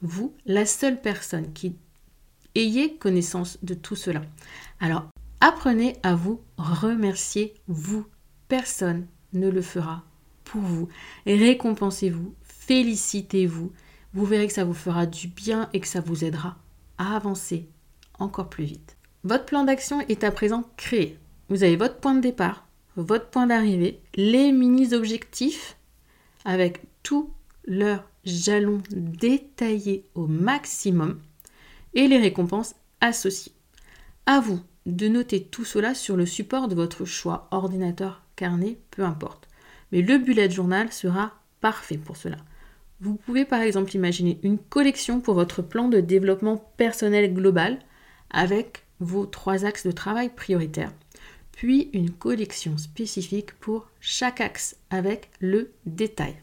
vous, 0.01 0.35
la 0.45 0.65
seule 0.65 1.01
personne 1.01 1.51
qui 1.53 1.75
ayez 2.55 2.95
connaissance 2.97 3.57
de 3.63 3.73
tout 3.73 3.95
cela. 3.95 4.21
Alors, 4.79 5.09
apprenez 5.39 5.97
à 6.03 6.13
vous 6.13 6.41
remercier, 6.57 7.53
vous. 7.67 8.05
Personne 8.47 9.07
ne 9.33 9.49
le 9.49 9.61
fera 9.61 10.03
pour 10.43 10.61
vous. 10.61 10.89
Récompensez-vous, 11.25 12.35
félicitez-vous 12.43 13.71
vous 14.13 14.25
verrez 14.25 14.47
que 14.47 14.53
ça 14.53 14.63
vous 14.63 14.73
fera 14.73 15.05
du 15.05 15.27
bien 15.27 15.69
et 15.73 15.79
que 15.79 15.87
ça 15.87 16.01
vous 16.01 16.23
aidera 16.23 16.57
à 16.97 17.15
avancer 17.15 17.67
encore 18.19 18.49
plus 18.49 18.65
vite. 18.65 18.97
Votre 19.23 19.45
plan 19.45 19.63
d'action 19.63 20.01
est 20.01 20.23
à 20.23 20.31
présent 20.31 20.63
créé. 20.77 21.17
Vous 21.49 21.63
avez 21.63 21.75
votre 21.75 21.97
point 21.97 22.15
de 22.15 22.21
départ, 22.21 22.67
votre 22.95 23.29
point 23.29 23.47
d'arrivée, 23.47 24.01
les 24.15 24.51
mini-objectifs 24.51 25.77
avec 26.45 26.81
tous 27.03 27.31
leurs 27.65 28.03
jalons 28.25 28.81
détaillés 28.91 30.05
au 30.15 30.27
maximum 30.27 31.19
et 31.93 32.07
les 32.07 32.17
récompenses 32.17 32.75
associées. 32.99 33.53
À 34.25 34.39
vous 34.39 34.59
de 34.85 35.07
noter 35.07 35.43
tout 35.43 35.65
cela 35.65 35.93
sur 35.93 36.17
le 36.17 36.25
support 36.25 36.67
de 36.67 36.75
votre 36.75 37.05
choix, 37.05 37.47
ordinateur, 37.51 38.23
carnet, 38.35 38.79
peu 38.91 39.03
importe. 39.03 39.47
Mais 39.91 40.01
le 40.01 40.17
bullet 40.17 40.49
journal 40.49 40.91
sera 40.91 41.33
parfait 41.59 41.97
pour 41.97 42.17
cela. 42.17 42.37
Vous 43.01 43.15
pouvez 43.15 43.45
par 43.45 43.61
exemple 43.61 43.95
imaginer 43.95 44.39
une 44.43 44.59
collection 44.59 45.21
pour 45.21 45.33
votre 45.33 45.63
plan 45.63 45.87
de 45.87 45.99
développement 45.99 46.57
personnel 46.77 47.33
global 47.33 47.79
avec 48.29 48.83
vos 48.99 49.25
trois 49.25 49.65
axes 49.65 49.87
de 49.87 49.91
travail 49.91 50.29
prioritaires, 50.29 50.93
puis 51.51 51.89
une 51.93 52.11
collection 52.11 52.77
spécifique 52.77 53.53
pour 53.55 53.89
chaque 53.99 54.39
axe 54.39 54.77
avec 54.91 55.31
le 55.39 55.71
détail. 55.87 56.35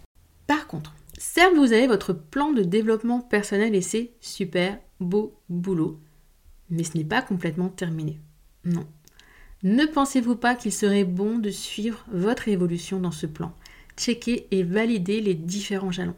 Par 0.49 0.67
contre, 0.67 0.97
certes 1.17 1.55
vous 1.55 1.73
avez 1.73 1.87
votre 1.87 2.13
plan 2.13 2.53
de 2.53 2.65
développement 2.65 3.21
personnel 3.21 3.77
et 3.77 3.83
c'est 3.83 4.11
super 4.21 4.81
beau 4.99 5.39
boulot, 5.49 6.01
mais 6.71 6.83
ce 6.83 6.99
n'est 6.99 7.05
pas 7.05 7.23
complètement 7.23 7.69
terminé. 7.69 8.19
Non. 8.65 8.85
Ne 9.63 9.87
pensez-vous 9.87 10.35
pas 10.35 10.57
qu'il 10.57 10.73
serait 10.73 11.05
bon 11.05 11.39
de 11.39 11.51
suivre 11.51 12.05
votre 12.11 12.49
évolution 12.49 12.99
dans 12.99 13.13
ce 13.13 13.27
plan? 13.27 13.55
Checker 13.97 14.49
et 14.51 14.65
valider 14.65 15.21
les 15.21 15.35
différents 15.35 15.93
jalons. 15.93 16.17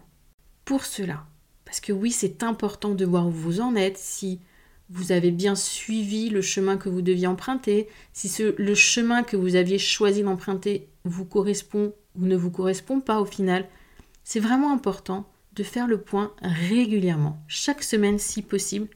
Pour 0.64 0.85
cela, 0.85 1.27
parce 1.64 1.81
que 1.81 1.92
oui, 1.92 2.11
c'est 2.11 2.42
important 2.42 2.94
de 2.94 3.05
voir 3.05 3.27
où 3.27 3.31
vous 3.31 3.61
en 3.61 3.77
êtes, 3.77 3.99
si 3.99 4.40
vous 4.88 5.12
avez 5.12 5.31
bien 5.31 5.55
suivi 5.55 6.31
le 6.31 6.42
chemin 6.42 6.77
que 6.77 6.88
vous 6.88 7.03
deviez 7.03 7.27
emprunter, 7.27 7.88
si 8.12 8.31
le 8.59 8.75
chemin 8.75 9.23
que 9.23 9.37
vous 9.37 9.55
aviez 9.55 9.79
choisi 9.79 10.23
d'emprunter 10.23 10.88
vous 11.05 11.25
correspond 11.25 11.94
ou 12.16 12.27
ne 12.27 12.37
vous 12.37 12.51
correspond 12.51 13.01
pas 13.01 13.20
au 13.20 13.25
final. 13.25 13.68
C'est 14.25 14.40
vraiment 14.40 14.73
important 14.73 15.29
de 15.55 15.62
faire 15.62 15.87
le 15.87 16.01
point 16.01 16.33
régulièrement, 16.42 17.42
chaque 17.49 17.83
semaine 17.83 18.18
si 18.18 18.42
possible, 18.42 18.88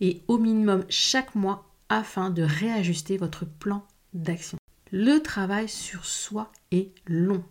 et 0.00 0.22
au 0.28 0.38
minimum 0.38 0.84
chaque 0.88 1.34
mois 1.34 1.64
afin 1.88 2.30
de 2.30 2.42
réajuster 2.42 3.16
votre 3.16 3.46
plan 3.46 3.86
d'action. 4.14 4.58
Le 4.92 5.18
travail 5.18 5.68
sur 5.68 6.04
soi 6.04 6.50
est 6.70 6.90
long. 7.06 7.44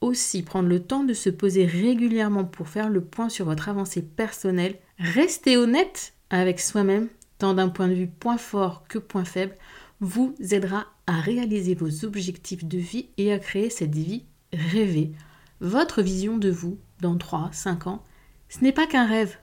Aussi, 0.00 0.42
prendre 0.42 0.68
le 0.68 0.80
temps 0.80 1.04
de 1.04 1.12
se 1.12 1.30
poser 1.30 1.66
régulièrement 1.66 2.44
pour 2.44 2.68
faire 2.68 2.88
le 2.88 3.00
point 3.00 3.28
sur 3.28 3.46
votre 3.46 3.68
avancée 3.68 4.02
personnelle, 4.02 4.78
rester 4.98 5.56
honnête 5.56 6.14
avec 6.30 6.60
soi-même, 6.60 7.08
tant 7.38 7.54
d'un 7.54 7.68
point 7.68 7.88
de 7.88 7.94
vue 7.94 8.06
point 8.06 8.38
fort 8.38 8.84
que 8.88 8.98
point 8.98 9.24
faible, 9.24 9.54
vous 10.00 10.34
aidera 10.50 10.86
à 11.06 11.20
réaliser 11.20 11.74
vos 11.74 12.04
objectifs 12.04 12.64
de 12.64 12.78
vie 12.78 13.08
et 13.16 13.32
à 13.32 13.38
créer 13.38 13.70
cette 13.70 13.94
vie 13.94 14.24
rêvée. 14.52 15.12
Votre 15.60 16.02
vision 16.02 16.38
de 16.38 16.50
vous 16.50 16.78
dans 17.00 17.16
3-5 17.16 17.88
ans, 17.88 18.04
ce 18.48 18.62
n'est 18.62 18.72
pas 18.72 18.86
qu'un 18.86 19.06
rêve, 19.06 19.38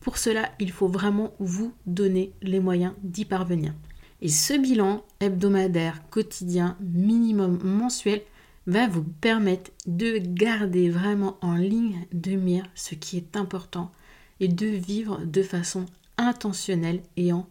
pour 0.00 0.16
cela, 0.16 0.50
il 0.58 0.72
faut 0.72 0.88
vraiment 0.88 1.34
vous 1.38 1.74
donner 1.86 2.32
les 2.40 2.58
moyens 2.58 2.94
d'y 3.02 3.26
parvenir. 3.26 3.74
Et 4.22 4.28
ce 4.28 4.54
bilan 4.54 5.04
hebdomadaire, 5.20 6.02
quotidien, 6.10 6.76
minimum 6.80 7.58
mensuel 7.62 8.22
va 8.70 8.86
vous 8.86 9.02
permettre 9.02 9.72
de 9.86 10.18
garder 10.18 10.90
vraiment 10.90 11.36
en 11.42 11.56
ligne 11.56 12.06
de 12.12 12.32
mire 12.32 12.64
ce 12.74 12.94
qui 12.94 13.16
est 13.16 13.36
important 13.36 13.90
et 14.38 14.48
de 14.48 14.66
vivre 14.66 15.20
de 15.24 15.42
façon 15.42 15.86
intentionnelle 16.16 17.02
et 17.16 17.32
en 17.32 17.46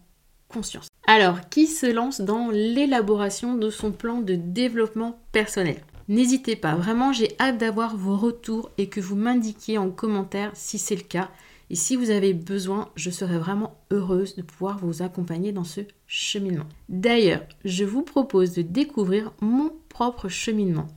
conscience. 0.47 0.88
Alors, 1.08 1.49
qui 1.49 1.67
se 1.67 1.86
lance 1.86 2.21
dans 2.21 2.49
l'élaboration 2.51 3.55
de 3.55 3.69
son 3.69 3.91
plan 3.91 4.21
de 4.21 4.36
développement 4.36 5.19
personnel? 5.32 5.82
N'hésitez 6.08 6.55
pas, 6.55 6.75
vraiment 6.75 7.12
j'ai 7.12 7.36
hâte 7.39 7.58
d'avoir 7.58 7.95
vos 7.95 8.15
retours 8.15 8.71
et 8.77 8.88
que 8.88 9.01
vous 9.01 9.15
m'indiquiez 9.15 9.77
en 9.77 9.91
commentaire 9.91 10.51
si 10.55 10.79
c'est 10.79 10.95
le 10.95 11.03
cas 11.03 11.29
et 11.69 11.75
si 11.75 11.95
vous 11.95 12.10
avez 12.10 12.34
besoin, 12.34 12.89
je 12.95 13.12
serai 13.12 13.38
vraiment 13.38 13.79
heureuse 13.91 14.36
de 14.36 14.41
pouvoir 14.41 14.79
vous 14.79 15.03
accompagner 15.03 15.51
dans 15.51 15.63
ce 15.63 15.82
cheminement. 16.08 16.65
D'ailleurs, 16.89 17.43
je 17.63 17.86
vous 17.86 18.01
propose 18.01 18.53
de 18.53 18.63
découvrir 18.63 19.32
mon 19.39 19.73
propre 19.88 20.29
cheminement. 20.29 20.88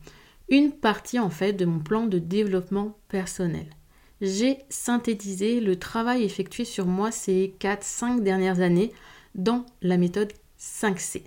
Une 0.49 0.73
partie 0.73 1.19
en 1.19 1.31
fait 1.31 1.53
de 1.53 1.67
mon 1.67 1.79
plan 1.79 2.07
de 2.07 2.19
développement 2.19 2.97
personnel. 3.09 3.67
J'ai 4.23 4.59
synthétisé 4.71 5.61
le 5.61 5.77
travail 5.77 6.23
effectué 6.23 6.65
sur 6.65 6.87
moi 6.87 7.11
ces 7.11 7.55
4-5 7.61 8.23
dernières 8.23 8.61
années 8.61 8.93
dans 9.35 9.67
la 9.83 9.97
méthode 9.97 10.33
5C. 10.59 11.23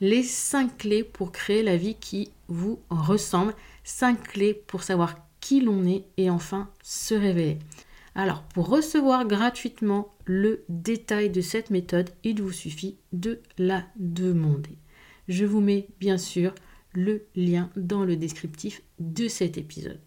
Les 0.00 0.22
5 0.22 0.78
clés 0.78 1.04
pour 1.04 1.32
créer 1.32 1.62
la 1.62 1.76
vie 1.76 1.96
qui 1.96 2.30
vous 2.48 2.78
ressemble, 2.88 3.54
5 3.84 4.22
clés 4.22 4.54
pour 4.54 4.82
savoir 4.84 5.16
qui 5.40 5.60
l'on 5.60 5.84
est 5.86 6.04
et 6.16 6.30
enfin 6.30 6.68
se 6.82 7.14
révéler. 7.14 7.58
Alors, 8.18 8.42
pour 8.44 8.70
recevoir 8.70 9.26
gratuitement 9.26 10.08
le 10.24 10.64
détail 10.70 11.28
de 11.28 11.42
cette 11.42 11.68
méthode, 11.68 12.08
il 12.24 12.40
vous 12.40 12.50
suffit 12.50 12.96
de 13.12 13.40
la 13.58 13.84
demander. 13.96 14.78
Je 15.28 15.44
vous 15.44 15.60
mets 15.60 15.88
bien 16.00 16.16
sûr 16.16 16.54
le 16.94 17.26
lien 17.36 17.70
dans 17.76 18.04
le 18.04 18.16
descriptif 18.16 18.82
de 18.98 19.28
cet 19.28 19.58
épisode. 19.58 20.00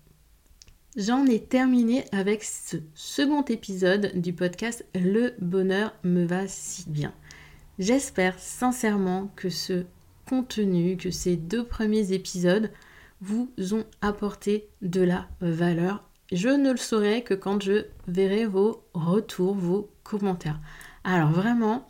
J'en 0.97 1.27
ai 1.27 1.39
terminé 1.39 2.03
avec 2.11 2.43
ce 2.43 2.77
second 2.95 3.43
épisode 3.43 4.19
du 4.19 4.33
podcast 4.33 4.83
Le 4.95 5.35
bonheur 5.39 5.93
me 6.03 6.25
va 6.25 6.47
si 6.47 6.89
bien. 6.89 7.13
J'espère 7.77 8.39
sincèrement 8.39 9.31
que 9.35 9.49
ce 9.49 9.85
contenu, 10.27 10.97
que 10.97 11.11
ces 11.11 11.35
deux 11.35 11.63
premiers 11.63 12.11
épisodes 12.11 12.71
vous 13.21 13.51
ont 13.71 13.85
apporté 14.01 14.67
de 14.81 15.01
la 15.01 15.29
valeur 15.41 16.08
je 16.31 16.49
ne 16.49 16.71
le 16.71 16.77
saurai 16.77 17.23
que 17.23 17.33
quand 17.33 17.61
je 17.61 17.85
verrai 18.07 18.45
vos 18.45 18.83
retours, 18.93 19.55
vos 19.55 19.89
commentaires. 20.03 20.59
Alors 21.03 21.31
vraiment, 21.31 21.87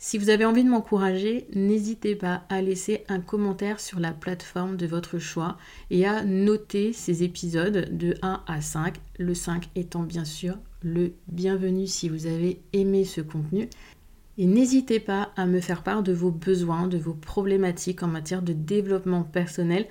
si 0.00 0.16
vous 0.16 0.30
avez 0.30 0.44
envie 0.44 0.62
de 0.62 0.68
m'encourager, 0.68 1.48
n'hésitez 1.54 2.14
pas 2.14 2.44
à 2.48 2.62
laisser 2.62 3.04
un 3.08 3.20
commentaire 3.20 3.80
sur 3.80 3.98
la 3.98 4.12
plateforme 4.12 4.76
de 4.76 4.86
votre 4.86 5.18
choix 5.18 5.58
et 5.90 6.06
à 6.06 6.24
noter 6.24 6.92
ces 6.92 7.24
épisodes 7.24 7.96
de 7.96 8.14
1 8.22 8.42
à 8.46 8.60
5, 8.60 8.96
le 9.18 9.34
5 9.34 9.68
étant 9.74 10.04
bien 10.04 10.24
sûr 10.24 10.56
le 10.84 11.14
bienvenu 11.26 11.88
si 11.88 12.08
vous 12.08 12.26
avez 12.26 12.60
aimé 12.72 13.04
ce 13.04 13.20
contenu. 13.20 13.68
Et 14.38 14.46
n'hésitez 14.46 15.00
pas 15.00 15.32
à 15.36 15.46
me 15.46 15.60
faire 15.60 15.82
part 15.82 16.04
de 16.04 16.12
vos 16.12 16.30
besoins, 16.30 16.86
de 16.86 16.96
vos 16.96 17.14
problématiques 17.14 18.04
en 18.04 18.06
matière 18.06 18.42
de 18.42 18.52
développement 18.52 19.24
personnel. 19.24 19.88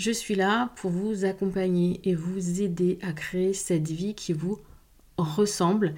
Je 0.00 0.12
suis 0.12 0.34
là 0.34 0.70
pour 0.76 0.90
vous 0.90 1.26
accompagner 1.26 2.00
et 2.04 2.14
vous 2.14 2.62
aider 2.62 2.98
à 3.02 3.12
créer 3.12 3.52
cette 3.52 3.90
vie 3.90 4.14
qui 4.14 4.32
vous 4.32 4.58
ressemble. 5.18 5.92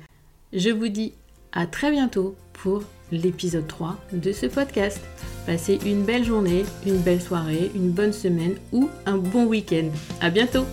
Je 0.53 0.71
vous 0.71 0.89
dis 0.89 1.13
à 1.53 1.69
très 1.69 1.93
bientôt 1.93 2.35
pour 2.53 2.83
l'épisode 3.13 3.69
3 3.69 3.97
de 4.13 4.33
ce 4.33 4.47
podcast. 4.47 5.01
Passez 5.47 5.79
une 5.87 6.03
belle 6.03 6.25
journée, 6.25 6.65
une 6.85 6.99
belle 6.99 7.23
soirée, 7.23 7.71
une 7.77 7.93
bonne 7.93 8.13
semaine 8.13 8.57
ou 8.73 8.91
un 9.07 9.19
bon 9.19 9.47
week-end. 9.47 9.89
À 10.21 10.31
bientôt! 10.31 10.67